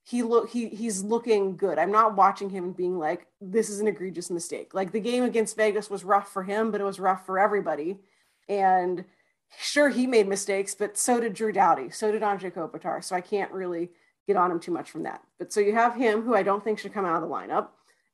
he 0.05 0.23
look 0.23 0.51
he 0.51 0.69
he's 0.69 1.03
looking 1.03 1.57
good. 1.57 1.79
I'm 1.79 1.93
not 1.93 2.17
watching 2.17 2.51
him 2.51 2.73
being 2.73 2.99
like 2.99 3.27
this 3.41 3.71
is 3.71 3.81
an 3.81 3.89
egregious 3.89 4.31
mistake. 4.31 4.75
Like 4.75 4.93
the 4.93 5.01
game 5.01 5.23
against 5.25 5.57
Vegas 5.57 5.89
was 5.89 6.05
rough 6.05 6.33
for 6.33 6.43
him, 6.43 6.71
but 6.71 6.81
it 6.81 6.85
was 6.85 6.99
rough 6.99 7.25
for 7.25 7.39
everybody. 7.39 7.99
And 8.49 9.05
sure 9.59 9.89
he 9.89 10.07
made 10.07 10.27
mistakes, 10.27 10.75
but 10.75 10.97
so 10.97 11.21
did 11.21 11.35
Drew 11.35 11.53
Doughty, 11.53 11.91
so 11.91 12.11
did 12.11 12.23
Anze 12.23 12.53
Kopitar. 12.53 13.03
So 13.05 13.15
I 13.15 13.21
can't 13.21 13.53
really 13.53 13.91
get 14.27 14.37
on 14.37 14.51
him 14.51 14.61
too 14.61 14.73
much 14.73 14.91
from 14.91 15.05
that. 15.05 15.23
But 15.39 15.53
so 15.53 15.61
you 15.61 15.75
have 15.75 15.95
him, 15.95 16.23
who 16.23 16.35
I 16.35 16.43
don't 16.43 16.63
think 16.63 16.79
should 16.79 16.95
come 16.95 17.05
out 17.05 17.23
of 17.23 17.29
the 17.29 17.35
lineup, 17.35 17.69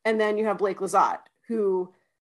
and 0.04 0.20
then 0.20 0.38
you 0.38 0.44
have 0.46 0.58
Blake 0.58 0.78
Lizotte, 0.78 1.20
who, 1.46 1.92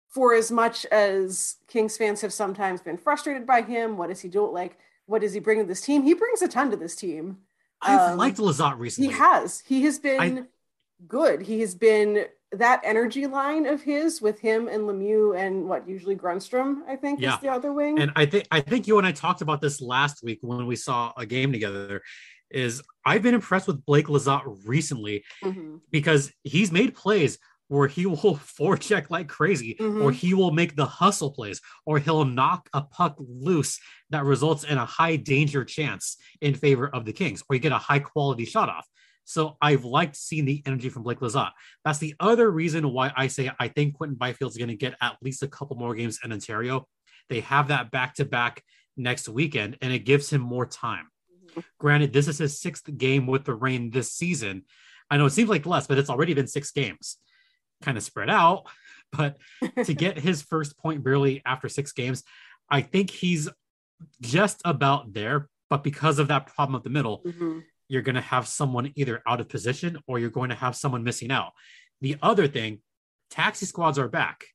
for 0.08 0.34
as 0.34 0.52
much 0.52 0.86
as 0.88 1.56
Kings 1.68 1.98
fans 1.98 2.22
have 2.22 2.34
sometimes 2.34 2.82
been 2.82 2.98
frustrated 2.98 3.46
by 3.46 3.62
him, 3.62 3.98
what 3.98 4.10
does 4.10 4.22
he 4.22 4.30
do? 4.30 4.50
Like, 4.52 4.78
what 5.06 5.22
does 5.22 5.34
he 5.34 5.40
bring 5.40 5.60
to 5.60 5.66
this 5.66 5.82
team? 5.82 6.04
He 6.04 6.14
brings 6.14 6.42
a 6.42 6.48
ton 6.48 6.70
to 6.72 6.78
this 6.78 6.96
team. 6.96 7.38
I've 7.82 8.12
um, 8.12 8.18
liked 8.18 8.38
Lizotte 8.38 8.78
recently. 8.80 9.12
He 9.12 9.18
has. 9.18 9.62
He 9.66 9.84
has 9.84 10.00
been 10.00 10.20
I, 10.40 10.44
good. 11.08 11.42
He 11.42 11.62
has 11.62 11.76
been 11.76 12.26
that 12.54 12.82
energy 12.84 13.28
line 13.28 13.66
of 13.66 13.82
his 13.82 14.22
with 14.22 14.40
him 14.40 14.68
and 14.68 14.84
Lemieux 14.84 15.38
and 15.38 15.70
what 15.70 15.88
usually 15.88 16.16
Grundstrom, 16.16 16.80
I 16.88 16.96
think, 16.98 17.22
Yeah. 17.22 17.36
is 17.36 17.42
the 17.42 17.50
other 17.50 17.72
wing. 17.72 18.00
And 18.00 18.12
I 18.16 18.26
think 18.26 18.46
I 18.52 18.60
think 18.60 18.88
you 18.88 18.98
and 18.98 19.08
I 19.08 19.12
talked 19.14 19.42
about 19.42 19.62
this 19.62 19.82
last 19.82 20.22
week 20.24 20.40
when 20.42 20.66
we 20.68 20.76
saw 20.76 21.14
a 21.18 21.26
game 21.26 21.52
together. 21.52 22.02
Is 22.50 22.82
I've 23.06 23.24
been 23.24 23.34
impressed 23.34 23.68
with 23.68 23.86
Blake 23.86 24.08
Lizotte 24.08 24.44
recently 24.66 25.24
Mhm. 25.42 25.80
because 25.90 26.34
he's 26.44 26.70
made 26.70 26.94
plays 26.94 27.40
where 27.72 27.88
he 27.88 28.06
will 28.06 28.18
forecheck 28.36 29.10
like 29.10 29.30
crazy, 29.30 29.76
Mhm. 29.80 30.04
or 30.04 30.12
he 30.12 30.34
will 30.34 30.52
make 30.52 30.76
the 30.76 30.86
hustle 30.86 31.32
plays, 31.32 31.62
or 31.86 32.00
he'll 32.00 32.26
knock 32.26 32.70
a 32.74 32.82
puck 32.82 33.16
loose 33.18 33.80
that 34.10 34.26
results 34.26 34.66
in 34.66 34.78
a 34.78 34.86
high 34.86 35.16
danger 35.16 35.64
chance 35.64 36.18
in 36.42 36.54
favor 36.54 36.88
of 36.90 37.06
the 37.06 37.14
Kings, 37.14 37.42
or 37.50 37.56
you 37.56 37.62
get 37.62 37.72
a 37.72 37.78
high 37.78 38.00
quality 38.00 38.44
shot 38.44 38.68
off. 38.68 38.86
So 39.24 39.56
I've 39.62 39.86
liked 39.86 40.18
seeing 40.18 40.44
the 40.44 40.62
energy 40.66 40.90
from 40.90 41.04
Blake 41.04 41.20
Lizotte. 41.22 41.52
That's 41.86 42.00
the 42.00 42.14
other 42.20 42.52
reason 42.52 42.92
why 42.92 43.14
I 43.16 43.28
say 43.28 43.50
I 43.58 43.70
think 43.70 43.94
Quinton 43.96 44.18
Byfield's 44.18 44.58
going 44.58 44.68
to 44.68 44.76
get 44.76 44.96
at 45.00 45.16
least 45.22 45.42
a 45.44 45.48
couple 45.48 45.78
more 45.78 45.96
games 45.96 46.20
in 46.26 46.34
Ontario. 46.34 46.88
They 47.30 47.40
have 47.42 47.70
that 47.70 47.92
back 47.92 48.16
to 48.16 48.26
back 48.26 48.64
next 48.98 49.30
weekend, 49.30 49.78
and 49.82 49.94
it 49.94 50.00
gives 50.00 50.30
him 50.30 50.42
more 50.42 50.66
time. 50.66 51.08
Granted, 51.80 52.12
this 52.12 52.28
is 52.28 52.38
his 52.40 52.60
sixth 52.60 52.98
game 52.98 53.28
with 53.28 53.46
the 53.46 53.54
Reign 53.54 53.92
this 53.92 54.12
season. 54.12 54.64
I 55.10 55.16
know 55.18 55.26
it 55.28 55.32
seems 55.32 55.50
like 55.50 55.66
less, 55.66 55.88
but 55.88 55.98
it's 55.98 56.10
already 56.10 56.34
been 56.34 56.48
six 56.48 56.72
games, 56.72 57.18
kind 57.82 57.98
of 57.98 58.04
spread 58.04 58.30
out. 58.30 58.64
But 59.12 59.38
to 59.86 59.94
get 59.94 60.18
his 60.20 60.42
first 60.42 60.78
point 60.78 61.04
barely 61.04 61.42
after 61.46 61.68
six 61.70 61.92
games, 61.92 62.24
I 62.70 62.82
think 62.82 63.10
he's 63.10 63.50
just 64.22 64.62
about 64.66 65.14
there. 65.14 65.50
But 65.70 65.84
because 65.84 66.20
of 66.20 66.28
that 66.30 66.48
problem 66.48 66.76
of 66.76 66.84
the 66.84 66.90
middle, 66.90 67.22
Mhm. 67.26 67.64
you're 67.88 68.02
going 68.02 68.16
to 68.16 68.22
have 68.22 68.48
someone 68.48 68.92
either 68.96 69.22
out 69.28 69.42
of 69.42 69.50
position 69.50 69.98
or 70.08 70.20
you're 70.20 70.30
going 70.30 70.50
to 70.50 70.56
have 70.56 70.76
someone 70.76 71.04
missing 71.04 71.32
out. 71.32 71.52
The 72.02 72.16
other 72.22 72.48
thing, 72.48 72.82
taxi 73.30 73.66
squads 73.66 74.00
are 74.00 74.08
back. 74.10 74.46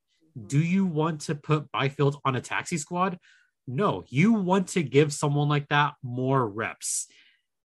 Do 0.46 0.58
you 0.58 0.84
want 0.84 1.22
to 1.22 1.34
put 1.34 1.70
Byfield 1.72 2.20
on 2.24 2.36
a 2.36 2.40
taxi 2.40 2.76
squad? 2.76 3.18
No, 3.66 4.04
you 4.08 4.32
want 4.32 4.68
to 4.68 4.82
give 4.82 5.12
someone 5.12 5.48
like 5.48 5.68
that 5.68 5.94
more 6.02 6.46
reps. 6.48 7.06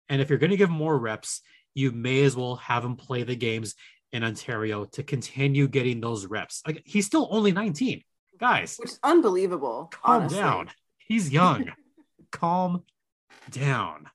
And 0.10 0.21
if 0.21 0.30
you're 0.30 0.39
going 0.39 0.52
to 0.52 0.58
give 0.58 0.69
more 0.69 0.97
reps, 0.97 1.41
you 1.74 1.91
may 1.91 2.24
as 2.24 2.36
well 2.36 2.56
have 2.58 2.84
him 2.84 2.95
play 2.95 3.24
the 3.24 3.36
games 3.36 3.76
in 4.13 4.24
Ontario 4.24 4.86
to 4.86 5.04
continue 5.04 5.67
getting 5.67 6.02
those 6.02 6.26
reps. 6.26 6.62
Like 6.65 6.82
he's 6.86 7.06
still 7.06 7.28
only 7.32 7.52
19. 7.52 8.04
Guys, 8.39 8.78
Which 8.80 8.91
is 8.91 9.00
unbelievable. 9.04 9.91
calm 9.91 10.21
honestly. 10.21 10.39
down. 10.39 10.69
He's 10.97 11.32
young. 11.32 11.71
calm 12.32 12.84
down. 13.52 14.08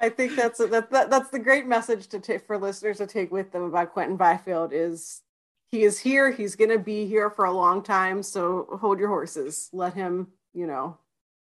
I 0.00 0.08
think 0.08 0.34
that's 0.36 0.58
that, 0.58 0.90
that 0.90 1.10
that's 1.10 1.30
the 1.30 1.38
great 1.38 1.66
message 1.66 2.08
to 2.08 2.20
take 2.20 2.46
for 2.46 2.58
listeners 2.58 2.98
to 2.98 3.06
take 3.06 3.30
with 3.30 3.52
them 3.52 3.62
about 3.62 3.92
Quinton 3.92 4.16
Byfield 4.16 4.72
is 4.72 5.22
he 5.70 5.82
is 5.84 5.98
here. 5.98 6.30
He's 6.30 6.56
going 6.56 6.70
to 6.70 6.78
be 6.78 7.06
here 7.06 7.30
for 7.30 7.44
a 7.44 7.52
long 7.52 7.82
time. 7.82 8.22
So 8.22 8.78
hold 8.80 8.98
your 8.98 9.08
horses. 9.08 9.68
Let 9.72 9.94
him, 9.94 10.28
you 10.54 10.66
know, 10.66 10.96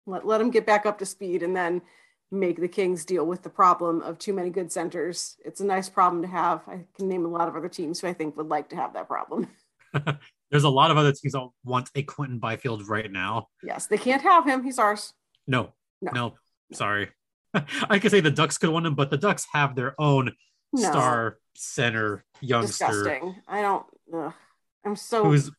let 0.06 0.26
let 0.26 0.40
him 0.40 0.50
get 0.50 0.66
back 0.66 0.84
up 0.86 0.98
to 0.98 1.06
speed, 1.06 1.42
and 1.42 1.56
then 1.56 1.82
make 2.30 2.60
the 2.60 2.68
Kings 2.68 3.04
deal 3.04 3.26
with 3.26 3.42
the 3.42 3.50
problem 3.50 4.02
of 4.02 4.18
too 4.18 4.32
many 4.32 4.50
good 4.50 4.70
centers. 4.70 5.36
It's 5.44 5.60
a 5.60 5.66
nice 5.66 5.88
problem 5.88 6.22
to 6.22 6.28
have. 6.28 6.62
I 6.68 6.84
can 6.96 7.08
name 7.08 7.24
a 7.24 7.28
lot 7.28 7.48
of 7.48 7.56
other 7.56 7.68
teams 7.68 8.00
who 8.00 8.06
I 8.06 8.12
think 8.12 8.36
would 8.36 8.48
like 8.48 8.68
to 8.70 8.76
have 8.76 8.92
that 8.94 9.08
problem. 9.08 9.48
There's 10.50 10.64
a 10.64 10.68
lot 10.68 10.90
of 10.90 10.96
other 10.96 11.12
teams 11.12 11.32
that 11.32 11.48
want 11.64 11.90
a 11.94 12.02
Quinton 12.02 12.38
Byfield 12.38 12.88
right 12.88 13.10
now. 13.10 13.48
Yes, 13.62 13.86
they 13.86 13.98
can't 13.98 14.22
have 14.22 14.46
him. 14.46 14.62
He's 14.62 14.78
ours. 14.78 15.12
No, 15.46 15.72
No. 16.00 16.10
no, 16.12 16.34
sorry. 16.72 17.10
I 17.54 17.98
could 17.98 18.12
say 18.12 18.20
the 18.20 18.30
Ducks 18.30 18.58
could 18.58 18.70
want 18.70 18.86
him, 18.86 18.94
but 18.94 19.10
the 19.10 19.16
Ducks 19.16 19.46
have 19.52 19.74
their 19.74 20.00
own 20.00 20.32
No. 20.72 20.88
star 20.90 21.38
center 21.56 22.24
youngster 22.40 22.86
Disgusting. 22.86 23.36
I 23.48 23.62
don't. 23.62 23.86
Ugh. 24.14 24.32
I'm 24.84 24.96
so 24.96 25.24
who's, 25.24 25.50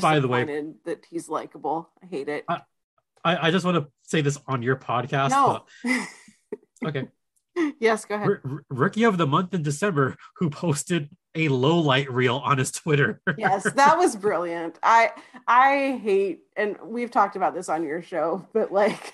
by 0.00 0.20
the 0.20 0.28
way, 0.28 0.44
disappointed 0.44 0.74
that 0.84 1.06
he's 1.10 1.28
likable. 1.28 1.90
I 2.02 2.06
hate 2.06 2.28
it. 2.28 2.44
I, 2.48 2.62
I 3.34 3.50
just 3.50 3.64
want 3.64 3.76
to 3.76 3.90
say 4.04 4.20
this 4.20 4.38
on 4.46 4.62
your 4.62 4.76
podcast. 4.76 5.30
no. 5.30 5.64
but- 5.84 6.08
okay. 6.88 7.08
yes, 7.80 8.04
go 8.04 8.14
ahead. 8.16 8.28
R- 8.28 8.64
Rookie 8.70 9.04
of 9.04 9.18
the 9.18 9.26
month 9.26 9.54
in 9.54 9.62
December 9.62 10.16
who 10.36 10.50
posted 10.50 11.10
a 11.34 11.48
low 11.48 11.78
light 11.78 12.10
reel 12.10 12.36
on 12.36 12.58
his 12.58 12.70
Twitter. 12.72 13.20
yes, 13.36 13.62
that 13.74 13.98
was 13.98 14.16
brilliant. 14.16 14.78
I 14.82 15.10
I 15.46 16.00
hate, 16.02 16.40
and 16.56 16.76
we've 16.84 17.10
talked 17.10 17.36
about 17.36 17.54
this 17.54 17.68
on 17.68 17.82
your 17.84 18.02
show, 18.02 18.46
but 18.52 18.72
like 18.72 19.12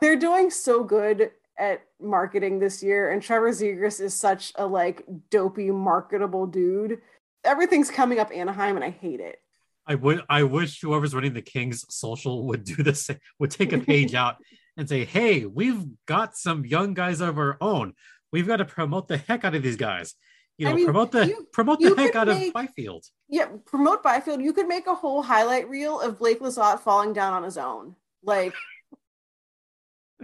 they're 0.00 0.16
doing 0.18 0.50
so 0.50 0.84
good 0.84 1.30
at 1.58 1.82
marketing 2.00 2.58
this 2.58 2.82
year, 2.82 3.10
and 3.10 3.22
Trevor 3.22 3.50
Zegras 3.50 4.00
is 4.00 4.12
such 4.14 4.52
a 4.56 4.66
like 4.66 5.04
dopey, 5.30 5.70
marketable 5.70 6.46
dude. 6.46 7.00
Everything's 7.44 7.90
coming 7.90 8.18
up 8.18 8.30
Anaheim, 8.34 8.76
and 8.76 8.84
I 8.84 8.90
hate 8.90 9.20
it. 9.20 9.38
I 9.86 9.94
would 9.94 10.22
I 10.28 10.42
wish 10.42 10.80
whoever's 10.80 11.14
running 11.14 11.34
the 11.34 11.42
Kings 11.42 11.84
social 11.88 12.46
would 12.48 12.64
do 12.64 12.82
this 12.82 13.10
would 13.38 13.50
take 13.50 13.72
a 13.72 13.78
page 13.78 14.14
out 14.22 14.36
and 14.76 14.88
say, 14.88 15.04
"Hey, 15.04 15.46
we've 15.46 15.84
got 16.06 16.36
some 16.36 16.64
young 16.64 16.94
guys 16.94 17.20
of 17.20 17.38
our 17.38 17.56
own. 17.60 17.94
We've 18.32 18.46
got 18.46 18.56
to 18.56 18.64
promote 18.64 19.08
the 19.08 19.16
heck 19.18 19.44
out 19.44 19.54
of 19.54 19.62
these 19.62 19.76
guys. 19.76 20.14
You 20.58 20.66
I 20.66 20.70
know, 20.70 20.76
mean, 20.76 20.84
promote 20.86 21.12
the 21.12 21.26
you- 21.28 21.46
promote 21.52 21.80
the 21.80 21.94
heck 21.94 22.14
out 22.16 22.26
make- 22.28 22.48
of 22.48 22.54
Byfield." 22.54 23.04
Yeah, 23.28 23.46
promote 23.64 24.02
Byfield. 24.02 24.40
You 24.42 24.52
could 24.52 24.68
make 24.68 24.86
a 24.86 24.94
whole 24.94 25.22
highlight 25.22 25.68
reel 25.68 26.00
of 26.00 26.18
Blake 26.18 26.40
Lizotte 26.40 26.80
falling 26.80 27.12
down 27.12 27.32
on 27.32 27.42
his 27.42 27.56
own. 27.58 27.94
Like 28.22 28.54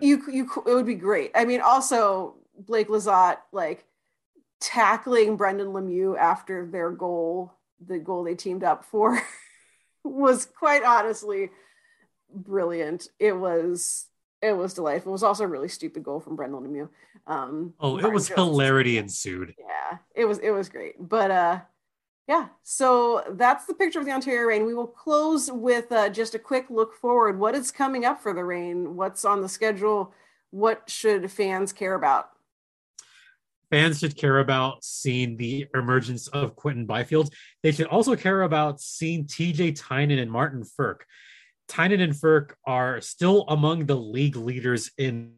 you, 0.00 0.22
you, 0.30 0.48
it 0.66 0.74
would 0.74 0.86
be 0.86 0.94
great. 0.94 1.30
I 1.34 1.44
mean, 1.44 1.60
also 1.60 2.36
Blake 2.58 2.88
Lizotte 2.88 3.38
like 3.52 3.84
tackling 4.60 5.36
Brendan 5.36 5.68
Lemieux 5.68 6.16
after 6.18 6.66
their 6.66 6.90
goal, 6.90 7.52
the 7.84 7.98
goal 7.98 8.24
they 8.24 8.34
teamed 8.34 8.64
up 8.64 8.84
for, 8.84 9.20
was 10.04 10.46
quite 10.46 10.82
honestly 10.84 11.50
brilliant. 12.34 13.08
It 13.18 13.32
was, 13.36 14.06
it 14.40 14.52
was 14.56 14.74
delightful. 14.74 15.10
It 15.10 15.12
was 15.12 15.22
also 15.22 15.44
a 15.44 15.48
really 15.48 15.68
stupid 15.68 16.02
goal 16.02 16.20
from 16.20 16.36
Brendan 16.36 16.60
Lemieux. 16.60 16.88
Um, 17.26 17.74
Oh, 17.80 17.98
it 17.98 18.12
was 18.12 18.28
Jones- 18.28 18.36
hilarity 18.38 18.98
ensued. 18.98 19.54
yeah 19.58 19.98
it 20.14 20.24
was 20.24 20.38
it 20.38 20.50
was 20.50 20.68
great 20.68 20.94
but 20.98 21.30
uh 21.30 21.60
yeah 22.26 22.48
so 22.62 23.22
that's 23.32 23.66
the 23.66 23.74
picture 23.74 24.00
of 24.00 24.06
the 24.06 24.10
ontario 24.10 24.42
Reign 24.48 24.64
we 24.66 24.74
will 24.74 24.86
close 24.88 25.52
with 25.52 25.92
uh, 25.92 26.08
just 26.08 26.34
a 26.34 26.38
quick 26.38 26.66
look 26.70 26.94
forward 26.94 27.38
what 27.38 27.54
is 27.54 27.70
coming 27.70 28.04
up 28.04 28.20
for 28.20 28.32
the 28.34 28.42
Reign 28.44 28.96
what's 28.96 29.24
on 29.24 29.40
the 29.42 29.48
schedule 29.48 30.12
what 30.50 30.82
should 30.90 31.30
fans 31.30 31.72
care 31.72 31.94
about 31.94 32.30
Fans 33.72 34.00
should 34.00 34.18
care 34.18 34.40
about 34.40 34.84
seeing 34.84 35.38
the 35.38 35.66
emergence 35.74 36.28
of 36.28 36.54
Quinton 36.56 36.84
Byfield. 36.84 37.32
They 37.62 37.72
should 37.72 37.86
also 37.86 38.14
care 38.14 38.42
about 38.42 38.82
seeing 38.82 39.24
TJ 39.24 39.80
Tynan 39.80 40.18
and 40.18 40.30
Martin 40.30 40.62
Frk. 40.62 40.96
Tynan 41.68 42.02
and 42.02 42.12
Frk 42.12 42.50
are 42.66 43.00
still 43.00 43.46
among 43.48 43.86
the 43.86 43.96
league 43.96 44.36
leaders 44.36 44.90
in 44.98 45.32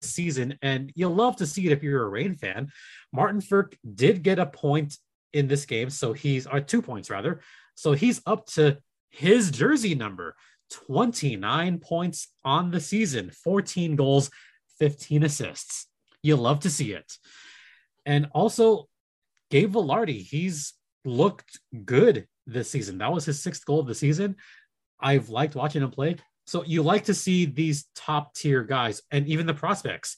season, 0.00 0.58
and 0.62 0.90
you'll 0.94 1.14
love 1.14 1.36
to 1.36 1.46
see 1.46 1.66
it 1.66 1.72
if 1.72 1.82
you're 1.82 2.02
a 2.02 2.08
Reign 2.08 2.34
fan. 2.34 2.70
Martin 3.12 3.42
Frk 3.42 3.74
did 3.94 4.22
get 4.22 4.38
a 4.38 4.46
point 4.46 4.96
in 5.34 5.46
this 5.46 5.66
game, 5.66 5.90
so 5.90 6.14
he's 6.14 6.46
or 6.46 6.62
two 6.62 6.80
points 6.80 7.10
rather. 7.10 7.42
So 7.74 7.92
he's 7.92 8.22
up 8.24 8.46
to 8.54 8.78
his 9.10 9.50
jersey 9.50 9.94
number 9.94 10.34
29 10.70 11.78
points 11.80 12.28
on 12.42 12.70
the 12.70 12.80
season, 12.80 13.30
14 13.44 13.96
goals, 13.96 14.30
15 14.78 15.24
assists. 15.24 15.88
You'll 16.22 16.38
love 16.38 16.60
to 16.60 16.70
see 16.70 16.92
it. 16.92 17.12
And 18.10 18.26
also, 18.32 18.88
Gabe 19.52 19.72
Vilardi, 19.72 20.20
he's 20.20 20.74
looked 21.04 21.60
good 21.84 22.26
this 22.44 22.68
season. 22.68 22.98
That 22.98 23.12
was 23.12 23.24
his 23.24 23.40
sixth 23.40 23.64
goal 23.64 23.78
of 23.78 23.86
the 23.86 23.94
season. 23.94 24.34
I've 24.98 25.28
liked 25.28 25.54
watching 25.54 25.80
him 25.80 25.92
play. 25.92 26.16
So 26.44 26.64
you 26.64 26.82
like 26.82 27.04
to 27.04 27.14
see 27.14 27.44
these 27.44 27.86
top 27.94 28.34
tier 28.34 28.64
guys 28.64 29.00
and 29.12 29.28
even 29.28 29.46
the 29.46 29.54
prospects. 29.54 30.16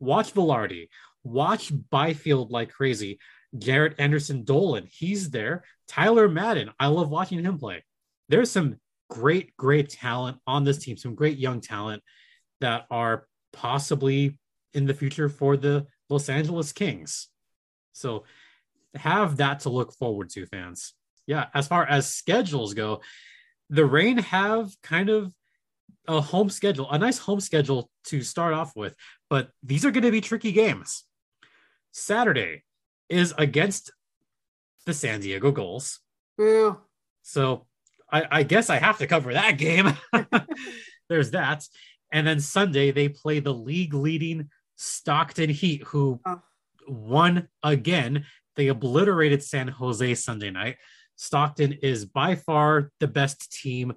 Watch 0.00 0.32
Vilardi, 0.32 0.88
watch 1.22 1.70
Byfield 1.90 2.50
like 2.50 2.70
crazy. 2.70 3.18
Jaret 3.54 3.96
Anderson 3.98 4.44
Dolan, 4.44 4.88
he's 4.90 5.28
there. 5.28 5.64
Tyler 5.86 6.30
Madden, 6.30 6.70
I 6.80 6.86
love 6.86 7.10
watching 7.10 7.44
him 7.44 7.58
play. 7.58 7.84
There's 8.30 8.50
some 8.50 8.76
great, 9.10 9.54
great 9.58 9.90
talent 9.90 10.38
on 10.46 10.64
this 10.64 10.78
team, 10.78 10.96
some 10.96 11.14
great 11.14 11.36
young 11.36 11.60
talent 11.60 12.02
that 12.62 12.86
are 12.90 13.26
possibly 13.52 14.38
in 14.72 14.86
the 14.86 14.94
future 14.94 15.28
for 15.28 15.58
the 15.58 15.86
Los 16.08 16.28
Angeles 16.28 16.72
Kings. 16.72 17.28
So 17.92 18.24
have 18.94 19.36
that 19.38 19.60
to 19.60 19.70
look 19.70 19.92
forward 19.94 20.30
to, 20.30 20.46
fans. 20.46 20.94
Yeah, 21.26 21.46
as 21.54 21.68
far 21.68 21.84
as 21.84 22.12
schedules 22.12 22.74
go, 22.74 23.02
the 23.68 23.84
Reign 23.84 24.18
have 24.18 24.70
kind 24.82 25.10
of 25.10 25.32
a 26.06 26.20
home 26.20 26.48
schedule, 26.48 26.90
a 26.90 26.98
nice 26.98 27.18
home 27.18 27.40
schedule 27.40 27.90
to 28.04 28.22
start 28.22 28.54
off 28.54 28.74
with, 28.74 28.94
but 29.28 29.50
these 29.62 29.84
are 29.84 29.90
going 29.90 30.04
to 30.04 30.10
be 30.10 30.22
tricky 30.22 30.52
games. 30.52 31.04
Saturday 31.92 32.64
is 33.08 33.34
against 33.36 33.92
the 34.86 34.94
San 34.94 35.20
Diego 35.20 35.50
Gulls. 35.50 36.00
Boo. 36.38 36.78
So 37.22 37.66
I, 38.10 38.24
I 38.30 38.42
guess 38.42 38.70
I 38.70 38.76
have 38.76 38.98
to 38.98 39.06
cover 39.06 39.34
that 39.34 39.52
game. 39.58 39.94
There's 41.08 41.32
that. 41.32 41.66
And 42.10 42.26
then 42.26 42.40
Sunday, 42.40 42.90
they 42.90 43.10
play 43.10 43.40
the 43.40 43.52
league 43.52 43.92
leading 43.92 44.48
Stockton 44.78 45.50
Heat, 45.50 45.82
who 45.88 46.20
Oh. 46.24 46.40
won 46.86 47.48
again. 47.62 48.24
They 48.56 48.68
obliterated 48.68 49.42
San 49.42 49.68
Jose 49.68 50.14
Sunday 50.14 50.50
night. 50.50 50.76
Stockton 51.16 51.72
is 51.82 52.04
by 52.06 52.36
far 52.36 52.90
the 53.00 53.08
best 53.08 53.52
team 53.52 53.92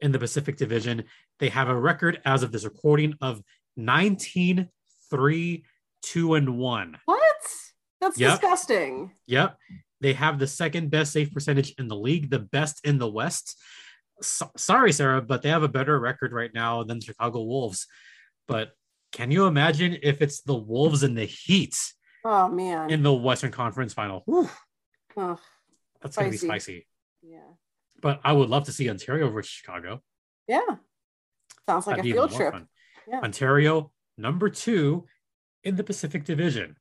in 0.00 0.12
the 0.12 0.18
Pacific 0.18 0.56
Division. 0.56 1.04
They 1.38 1.48
have 1.48 1.68
a 1.68 1.76
record 1.76 2.20
as 2.24 2.42
of 2.42 2.52
this 2.52 2.64
recording 2.64 3.14
of 3.20 3.42
19 3.76 4.68
3 5.10 5.64
2 6.02 6.34
and 6.34 6.56
1. 6.58 6.98
What? 7.06 7.20
That's 8.00 8.18
Yep. 8.18 8.40
disgusting. 8.40 9.12
Yep. 9.26 9.58
They 10.00 10.12
have 10.14 10.38
the 10.38 10.46
second 10.46 10.90
best 10.90 11.12
save 11.12 11.32
percentage 11.32 11.72
in 11.72 11.88
the 11.88 11.96
league, 11.96 12.30
the 12.30 12.38
best 12.38 12.80
in 12.84 12.98
the 12.98 13.10
West. 13.10 13.58
So- 14.22 14.50
sorry, 14.56 14.92
Sarah, 14.92 15.20
but 15.20 15.42
they 15.42 15.48
have 15.50 15.62
a 15.62 15.68
better 15.68 15.98
record 15.98 16.32
right 16.32 16.52
now 16.54 16.82
than 16.84 17.00
Chicago 17.00 17.42
Wolves. 17.42 17.86
But 18.48 18.72
can 19.12 19.30
you 19.30 19.46
imagine 19.46 19.96
if 20.02 20.22
it's 20.22 20.42
the 20.42 20.54
Wolves 20.54 21.02
and 21.02 21.16
the 21.16 21.24
Heat 21.24 21.76
Oh 22.24 22.48
man. 22.48 22.90
in 22.90 23.02
the 23.02 23.12
Western 23.12 23.50
Conference 23.50 23.92
final? 23.94 24.22
Whew, 24.26 24.48
Ugh, 25.16 25.38
that's 26.00 26.16
going 26.16 26.28
to 26.28 26.30
be 26.32 26.36
Spicy. 26.36 26.48
spicy. 26.48 26.86
yeah. 27.22 27.38
But 28.00 28.20
I 28.24 28.32
would 28.32 28.48
love 28.48 28.64
to 28.64 28.72
see 28.72 28.88
Ontario 28.88 29.28
versus 29.30 29.50
Chicago. 29.50 30.00
Yeah. 30.48 30.60
Sounds 31.66 31.86
like 31.86 31.96
That'd 31.96 32.10
a 32.10 32.14
field 32.14 32.32
trip. 32.32 32.54
Yeah. 33.06 33.20
Ontario, 33.20 33.92
number 34.16 34.48
two 34.48 35.06
in 35.64 35.76
the 35.76 35.84
Pacific 35.84 36.24
Division. 36.24 36.76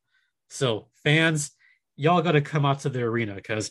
So, 0.49 0.87
fans, 1.03 1.51
y'all 1.95 2.21
got 2.21 2.31
to 2.33 2.41
come 2.41 2.65
out 2.65 2.79
to 2.81 2.89
the 2.89 3.01
arena 3.03 3.35
because 3.35 3.69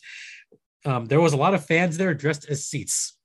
um, 0.85 1.07
there 1.07 1.21
was 1.21 1.33
a 1.33 1.37
lot 1.37 1.55
of 1.55 1.65
fans 1.65 1.97
there 1.97 2.13
dressed 2.15 2.49
as 2.49 2.67
seats 2.67 3.17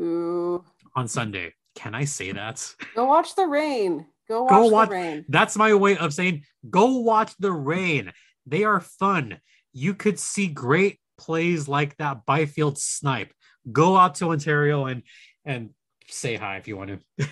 Ooh. 0.00 0.64
on 0.94 1.08
Sunday. 1.08 1.52
Can 1.74 1.94
I 1.94 2.04
say 2.04 2.32
that? 2.32 2.74
Go 2.94 3.04
watch 3.06 3.34
the 3.34 3.46
Reign. 3.46 4.06
Go 4.28 4.44
watch 4.44 4.50
Go 4.50 4.70
the 4.70 4.90
Reign. 4.90 5.24
That's 5.28 5.56
my 5.56 5.74
way 5.74 5.96
of 5.96 6.14
saying 6.14 6.44
go 6.68 6.98
watch 6.98 7.34
the 7.38 7.52
Reign. 7.52 8.12
They 8.46 8.64
are 8.64 8.80
fun. 8.80 9.38
You 9.72 9.94
could 9.94 10.18
see 10.18 10.46
great 10.46 11.00
plays 11.18 11.68
like 11.68 11.96
that 11.98 12.24
Byfield 12.26 12.78
snipe. 12.78 13.32
Go 13.70 13.96
out 13.96 14.16
to 14.16 14.30
Ontario 14.30 14.86
and 14.86 15.02
and 15.44 15.70
say 16.08 16.36
hi 16.36 16.56
if 16.56 16.68
you 16.68 16.76
want 16.76 17.00
to. 17.18 17.28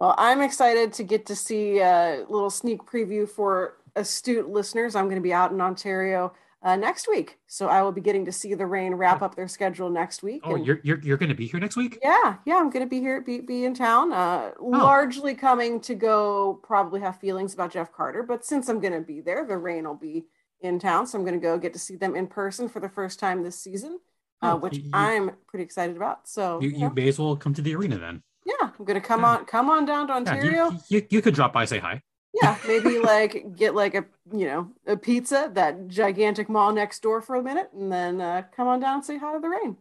Well, 0.00 0.14
I'm 0.16 0.40
excited 0.40 0.94
to 0.94 1.02
get 1.02 1.26
to 1.26 1.36
see 1.36 1.78
a 1.80 2.24
little 2.28 2.48
sneak 2.48 2.80
preview 2.84 3.28
for 3.28 3.76
astute 3.96 4.48
listeners. 4.48 4.96
I'm 4.96 5.04
going 5.04 5.16
to 5.16 5.22
be 5.22 5.34
out 5.34 5.52
in 5.52 5.60
Ontario 5.60 6.32
uh, 6.62 6.76
next 6.76 7.08
week, 7.08 7.38
so 7.46 7.68
I 7.68 7.80
will 7.82 7.92
be 7.92 8.00
getting 8.02 8.24
to 8.26 8.32
see 8.32 8.52
the 8.54 8.66
Reign 8.66 8.94
wrap 8.94 9.22
up 9.22 9.34
their 9.34 9.48
schedule 9.48 9.88
next 9.88 10.22
week. 10.22 10.42
Oh, 10.44 10.56
and- 10.56 10.66
you're 10.66 10.80
you're, 10.84 11.00
you're 11.00 11.16
going 11.16 11.30
to 11.30 11.34
be 11.34 11.46
here 11.46 11.58
next 11.60 11.76
week? 11.76 11.98
Yeah, 12.02 12.36
yeah, 12.44 12.56
I'm 12.56 12.68
gonna 12.70 12.86
be 12.86 13.00
here, 13.00 13.20
be, 13.22 13.40
be 13.40 13.64
in 13.64 13.74
town. 13.74 14.12
Uh, 14.12 14.50
Oh. 14.60 14.66
largely 14.68 15.34
coming 15.34 15.80
to 15.80 15.94
go, 15.94 16.60
probably 16.62 17.00
have 17.00 17.18
feelings 17.18 17.54
about 17.54 17.72
Jeff 17.72 17.92
Carter, 17.92 18.22
but 18.22 18.44
since 18.44 18.68
I'm 18.68 18.80
gonna 18.80 19.00
be 19.00 19.20
there, 19.20 19.46
the 19.46 19.56
Reign 19.56 19.84
will 19.86 19.94
be 19.94 20.26
in 20.60 20.78
town, 20.78 21.06
so 21.06 21.18
I'm 21.18 21.24
gonna 21.24 21.38
go 21.38 21.56
get 21.56 21.72
to 21.72 21.78
see 21.78 21.96
them 21.96 22.14
in 22.14 22.26
person 22.26 22.68
for 22.68 22.80
the 22.80 22.88
first 22.90 23.18
time 23.18 23.42
this 23.42 23.58
season, 23.58 23.98
uh, 24.42 24.52
Oh, 24.52 24.56
which 24.56 24.76
you- 24.78 24.90
I'm 24.92 25.30
pretty 25.46 25.64
excited 25.64 25.96
about. 25.96 26.28
So 26.28 26.60
You, 26.60 26.68
you 26.70 26.78
you 26.80 26.90
may 26.94 27.08
as 27.08 27.18
well 27.18 27.36
come 27.36 27.54
to 27.54 27.62
the 27.62 27.74
arena 27.74 27.98
then. 27.98 28.22
yeah, 28.44 28.68
I'm 28.78 28.84
gonna 28.84 29.00
come 29.00 29.20
Yeah. 29.22 29.28
on, 29.38 29.44
come 29.46 29.70
on 29.70 29.86
down 29.86 30.08
to 30.08 30.12
Yeah, 30.12 30.16
Ontario. 30.18 30.70
you, 30.72 30.78
you, 30.88 31.06
you 31.08 31.22
could 31.22 31.34
drop 31.34 31.54
by, 31.54 31.64
say 31.64 31.78
hi. 31.78 32.02
Yeah, 32.32 32.56
maybe 32.66 32.98
like 32.98 33.56
get 33.56 33.74
like 33.74 33.94
a 33.94 34.04
you 34.32 34.46
know 34.46 34.70
a 34.86 34.96
pizza 34.96 35.50
that 35.54 35.88
gigantic 35.88 36.48
mall 36.48 36.72
next 36.72 37.02
door 37.02 37.20
for 37.20 37.34
a 37.36 37.42
minute, 37.42 37.70
and 37.74 37.90
then 37.90 38.20
uh, 38.20 38.42
come 38.54 38.68
on 38.68 38.78
down 38.80 38.94
and 38.96 39.04
say 39.04 39.18
hi 39.18 39.32
to 39.34 39.40
the 39.40 39.48
Reign. 39.48 39.76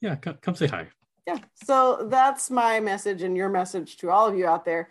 Yeah, 0.00 0.14
come, 0.14 0.38
come 0.40 0.54
say 0.54 0.68
hi. 0.68 0.86
yeah. 1.26 1.38
So 1.54 2.06
that's 2.08 2.50
my 2.52 2.78
message 2.78 3.22
and 3.22 3.36
your 3.36 3.48
message 3.48 3.96
to 3.96 4.10
all 4.10 4.28
of 4.28 4.36
you 4.38 4.46
out 4.46 4.64
there. 4.64 4.90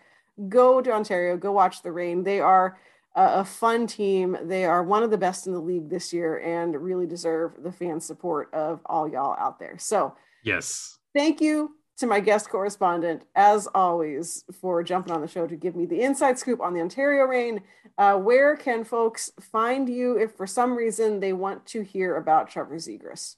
Go 0.49 0.81
to 0.81 0.91
ontario 0.91 1.37
go 1.37 1.53
watch 1.53 1.81
the 1.81 1.93
Reign. 1.93 2.23
They 2.25 2.41
are 2.41 2.77
a, 3.15 3.39
a 3.39 3.45
fun 3.45 3.87
team. 3.87 4.37
They 4.43 4.65
are 4.65 4.83
one 4.83 5.03
of 5.03 5.09
the 5.11 5.17
best 5.17 5.47
in 5.47 5.53
the 5.53 5.61
league 5.61 5.89
this 5.89 6.11
year 6.11 6.39
and 6.39 6.75
really 6.75 7.07
deserve 7.07 7.53
the 7.63 7.71
fan 7.71 8.01
support 8.01 8.53
of 8.53 8.81
all 8.85 9.07
y'all 9.07 9.37
out 9.39 9.59
there. 9.59 9.77
So 9.79 10.13
Yes. 10.43 10.99
thank 11.15 11.39
you 11.39 11.73
to 11.97 12.07
my 12.07 12.19
guest 12.19 12.49
correspondent 12.49 13.23
as 13.35 13.67
always 13.73 14.43
for 14.61 14.83
jumping 14.83 15.11
on 15.11 15.21
the 15.21 15.27
show 15.27 15.47
to 15.47 15.55
give 15.55 15.75
me 15.75 15.85
the 15.85 16.01
inside 16.01 16.37
scoop 16.37 16.61
on 16.61 16.73
the 16.73 16.81
ontario 16.81 17.25
Reign. 17.25 17.61
Uh, 17.97 18.15
where 18.15 18.55
can 18.55 18.83
folks 18.83 19.31
find 19.39 19.89
you 19.89 20.17
if 20.17 20.33
for 20.33 20.45
some 20.45 20.75
reason 20.75 21.19
they 21.19 21.33
want 21.33 21.65
to 21.65 21.81
hear 21.81 22.15
about 22.15 22.49
trevor 22.49 22.75
zegras 22.75 23.35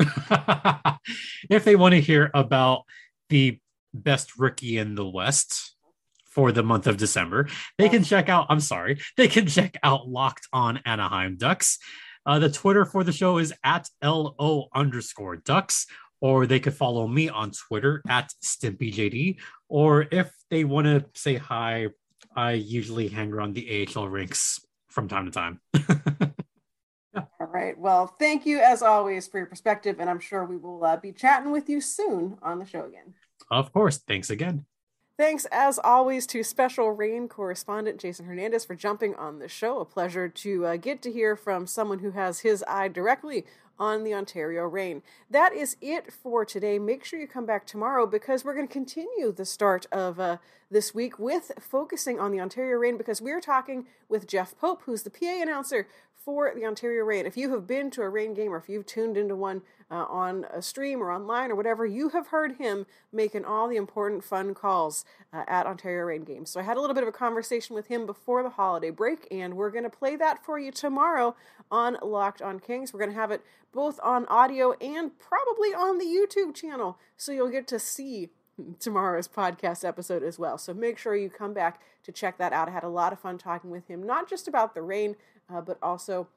if 1.50 1.64
they 1.64 1.76
want 1.76 1.92
to 1.92 2.00
hear 2.00 2.30
about 2.34 2.84
the 3.28 3.58
best 3.92 4.38
rookie 4.38 4.78
in 4.78 4.94
the 4.94 5.06
West 5.06 5.74
for 6.24 6.52
the 6.52 6.62
month 6.62 6.86
of 6.86 6.96
December, 6.96 7.48
they 7.76 7.88
can 7.88 8.04
check 8.04 8.28
out, 8.28 8.46
I'm 8.48 8.60
sorry, 8.60 9.00
they 9.16 9.28
can 9.28 9.46
check 9.46 9.76
out 9.82 10.08
Locked 10.08 10.46
on 10.52 10.80
Anaheim 10.84 11.36
Ducks. 11.36 11.78
Uh, 12.24 12.38
the 12.38 12.50
Twitter 12.50 12.84
for 12.84 13.02
the 13.02 13.12
show 13.12 13.38
is 13.38 13.52
at 13.64 13.88
LO 14.02 14.68
underscore 14.74 15.36
ducks, 15.36 15.86
or 16.20 16.46
they 16.46 16.60
could 16.60 16.74
follow 16.74 17.06
me 17.06 17.28
on 17.28 17.50
Twitter 17.50 18.02
at 18.08 18.32
StimpyJD. 18.44 19.36
Or 19.68 20.06
if 20.10 20.32
they 20.50 20.64
want 20.64 20.86
to 20.86 21.04
say 21.14 21.36
hi, 21.36 21.88
I 22.36 22.52
usually 22.52 23.08
hang 23.08 23.32
around 23.32 23.54
the 23.54 23.88
AHL 23.96 24.08
rinks 24.08 24.60
from 24.88 25.08
time 25.08 25.26
to 25.26 25.30
time. 25.30 25.60
All 27.16 27.46
right. 27.46 27.76
Well, 27.76 28.06
thank 28.06 28.46
you 28.46 28.60
as 28.60 28.82
always 28.82 29.26
for 29.26 29.38
your 29.38 29.46
perspective, 29.46 29.96
and 29.98 30.08
I'm 30.08 30.20
sure 30.20 30.44
we 30.44 30.56
will 30.56 30.84
uh, 30.84 30.96
be 30.96 31.12
chatting 31.12 31.50
with 31.50 31.68
you 31.68 31.80
soon 31.80 32.38
on 32.42 32.58
the 32.58 32.66
show 32.66 32.84
again. 32.84 33.14
of 33.50 33.72
course, 33.72 33.98
thanks 33.98 34.30
again. 34.30 34.66
Thanks 35.20 35.44
as 35.52 35.78
always 35.78 36.26
to 36.28 36.42
special 36.42 36.92
Reign 36.92 37.28
correspondent 37.28 38.00
Jason 38.00 38.24
Hernandez 38.24 38.64
for 38.64 38.74
jumping 38.74 39.14
on 39.16 39.38
the 39.38 39.48
show. 39.48 39.80
A 39.80 39.84
pleasure 39.84 40.30
to 40.30 40.64
uh, 40.64 40.76
get 40.76 41.02
to 41.02 41.12
hear 41.12 41.36
from 41.36 41.66
someone 41.66 41.98
who 41.98 42.12
has 42.12 42.40
his 42.40 42.64
eye 42.66 42.88
directly 42.88 43.44
on 43.80 44.04
the 44.04 44.14
Ontario 44.14 44.64
Reign. 44.64 45.02
That 45.30 45.54
is 45.54 45.76
it 45.80 46.12
for 46.12 46.44
today. 46.44 46.78
Make 46.78 47.04
sure 47.04 47.18
you 47.18 47.26
come 47.26 47.46
back 47.46 47.66
tomorrow 47.66 48.06
because 48.06 48.44
we're 48.44 48.54
going 48.54 48.68
to 48.68 48.72
continue 48.72 49.32
the 49.32 49.46
start 49.46 49.86
of 49.90 50.20
uh, 50.20 50.36
this 50.70 50.94
week 50.94 51.18
with 51.18 51.50
focusing 51.58 52.20
on 52.20 52.30
the 52.30 52.40
Ontario 52.40 52.76
Reign 52.76 52.98
because 52.98 53.22
we're 53.22 53.40
talking 53.40 53.86
with 54.08 54.28
Jeff 54.28 54.56
Pope, 54.58 54.82
who's 54.84 55.02
the 55.02 55.10
PA 55.10 55.40
announcer 55.42 55.88
for 56.24 56.52
the 56.54 56.66
Ontario 56.66 57.04
Reign. 57.04 57.26
If 57.26 57.36
you 57.36 57.50
have 57.52 57.66
been 57.66 57.90
to 57.92 58.02
a 58.02 58.08
Reign 58.08 58.34
game 58.34 58.52
or 58.52 58.58
if 58.58 58.68
you've 58.68 58.86
tuned 58.86 59.16
into 59.16 59.34
one 59.34 59.62
uh, 59.90 60.04
on 60.04 60.44
a 60.52 60.60
stream 60.60 61.02
or 61.02 61.10
online 61.10 61.50
or 61.50 61.56
whatever, 61.56 61.86
you 61.86 62.10
have 62.10 62.28
heard 62.28 62.56
him 62.56 62.86
making 63.12 63.44
all 63.44 63.68
the 63.68 63.76
important 63.76 64.22
fun 64.22 64.54
calls 64.54 65.04
uh, 65.32 65.44
at 65.48 65.66
Ontario 65.66 66.04
Reign 66.04 66.24
games. 66.24 66.50
So 66.50 66.60
I 66.60 66.62
had 66.62 66.76
a 66.76 66.80
little 66.80 66.94
bit 66.94 67.02
of 67.02 67.08
a 67.08 67.12
conversation 67.12 67.74
with 67.74 67.86
him 67.86 68.06
before 68.06 68.42
the 68.42 68.50
holiday 68.50 68.90
break, 68.90 69.26
and 69.30 69.56
we're 69.56 69.70
going 69.70 69.84
to 69.84 69.90
play 69.90 70.16
that 70.16 70.44
for 70.44 70.58
you 70.58 70.70
tomorrow 70.70 71.34
on 71.70 71.96
Locked 72.02 72.42
on 72.42 72.60
Kings. 72.60 72.92
We're 72.92 73.00
going 73.00 73.12
to 73.12 73.16
have 73.16 73.30
it 73.30 73.42
both 73.72 73.98
on 74.02 74.26
audio 74.26 74.72
and 74.80 75.12
probably 75.18 75.70
on 75.70 75.98
the 75.98 76.04
YouTube 76.04 76.54
channel, 76.54 76.98
so 77.16 77.32
you'll 77.32 77.48
get 77.48 77.66
to 77.68 77.78
see 77.78 78.30
tomorrow's 78.78 79.28
podcast 79.28 79.86
episode 79.86 80.22
as 80.22 80.38
well. 80.38 80.58
So 80.58 80.74
make 80.74 80.98
sure 80.98 81.16
you 81.16 81.30
come 81.30 81.54
back 81.54 81.80
to 82.02 82.12
check 82.12 82.38
that 82.38 82.52
out. 82.52 82.68
I 82.68 82.72
had 82.72 82.84
a 82.84 82.88
lot 82.88 83.12
of 83.12 83.20
fun 83.20 83.38
talking 83.38 83.70
with 83.70 83.88
him, 83.88 84.04
not 84.04 84.28
just 84.28 84.48
about 84.48 84.74
the 84.74 84.82
Reign, 84.82 85.16
uh, 85.52 85.60
but 85.60 85.78
also 85.82 86.28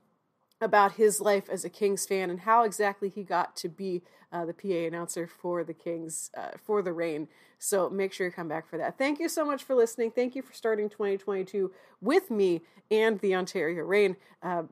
about 0.62 0.94
his 0.94 1.20
life 1.20 1.50
as 1.50 1.66
a 1.66 1.70
Kings 1.70 2.06
fan 2.06 2.30
and 2.30 2.42
how 2.42 2.64
exactly 2.64 3.10
he 3.10 3.24
got 3.24 3.56
to 3.58 3.70
be 3.70 4.02
uh, 4.32 4.46
the 4.46 4.54
PA 4.54 4.88
announcer 4.88 5.28
for 5.28 5.64
the 5.64 5.74
Kings 5.74 6.32
uh, 6.36 6.52
for 6.64 6.82
the 6.82 6.94
Reign. 6.94 7.28
So 7.60 7.90
make 7.90 8.14
sure 8.14 8.28
you 8.28 8.34
come 8.34 8.48
back 8.48 8.68
for 8.68 8.78
that. 8.78 8.98
Thank 8.98 9.20
you 9.20 9.30
so 9.30 9.46
much 9.46 9.64
for 9.64 9.76
listening. 9.76 10.12
Thank 10.12 10.36
you 10.36 10.42
for 10.42 10.54
starting 10.54 10.90
2022 10.90 11.72
with 12.02 12.32
me 12.32 12.62
and 12.90 13.20
the 13.20 13.36
Ontario 13.36 13.84
Reign. 13.84 14.16
Uh, 14.42 14.64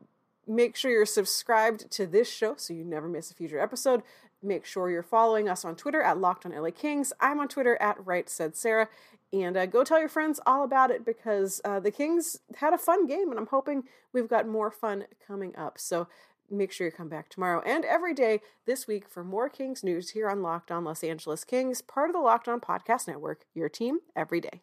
make 0.48 0.76
sure 0.76 0.92
you're 0.92 1.06
subscribed 1.06 1.92
to 1.92 2.08
this 2.08 2.30
show 2.30 2.56
so 2.58 2.74
you 2.74 2.84
never 2.84 3.08
miss 3.08 3.32
a 3.32 3.36
future 3.36 3.60
episode. 3.60 4.02
Make 4.44 4.66
sure 4.66 4.90
you're 4.90 5.04
following 5.04 5.48
us 5.48 5.64
on 5.64 5.76
Twitter 5.76 6.02
at 6.02 6.18
Locked 6.18 6.46
on 6.46 6.52
LA 6.52 6.72
Kings. 6.72 7.14
I'm 7.20 7.40
on 7.40 7.48
Twitter 7.48 7.80
at 7.80 8.04
Right 8.04 8.28
Said 8.28 8.56
Sarah. 8.56 8.90
And 9.34 9.56
uh, 9.56 9.66
go 9.66 9.84
tell 9.84 10.00
your 10.00 10.10
friends 10.10 10.40
all 10.46 10.64
about 10.64 10.92
it 10.92 11.06
because 11.06 11.62
uh, 11.64 11.80
the 11.80 11.92
Kings 11.92 12.38
had 12.58 12.74
a 12.74 12.78
fun 12.78 13.08
game, 13.08 13.30
and 13.30 13.40
I'm 13.40 13.48
hoping 13.48 13.84
we've 14.12 14.28
got 14.28 14.48
more 14.48 14.70
fun 14.70 15.06
coming 15.26 15.56
up. 15.56 15.80
So 15.80 16.08
make 16.50 16.72
sure 16.72 16.86
you 16.86 16.92
come 16.92 17.08
back 17.08 17.30
tomorrow 17.30 17.62
and 17.66 17.86
every 17.86 18.14
day 18.14 18.42
this 18.66 18.86
week 18.86 19.08
for 19.08 19.24
more 19.24 19.48
Kings 19.48 19.86
news 19.86 20.10
here 20.10 20.30
on 20.30 20.42
Locked 20.42 20.70
On 20.70 20.84
Los 20.84 21.02
Angeles 21.02 21.46
Kings, 21.46 21.82
part 21.82 22.10
of 22.10 22.14
the 22.14 22.20
Locked 22.20 22.50
On 22.50 22.60
Podcast 22.60 23.08
Network, 23.08 23.46
your 23.54 23.70
team 23.70 24.00
every 24.18 24.42
day. 24.42 24.60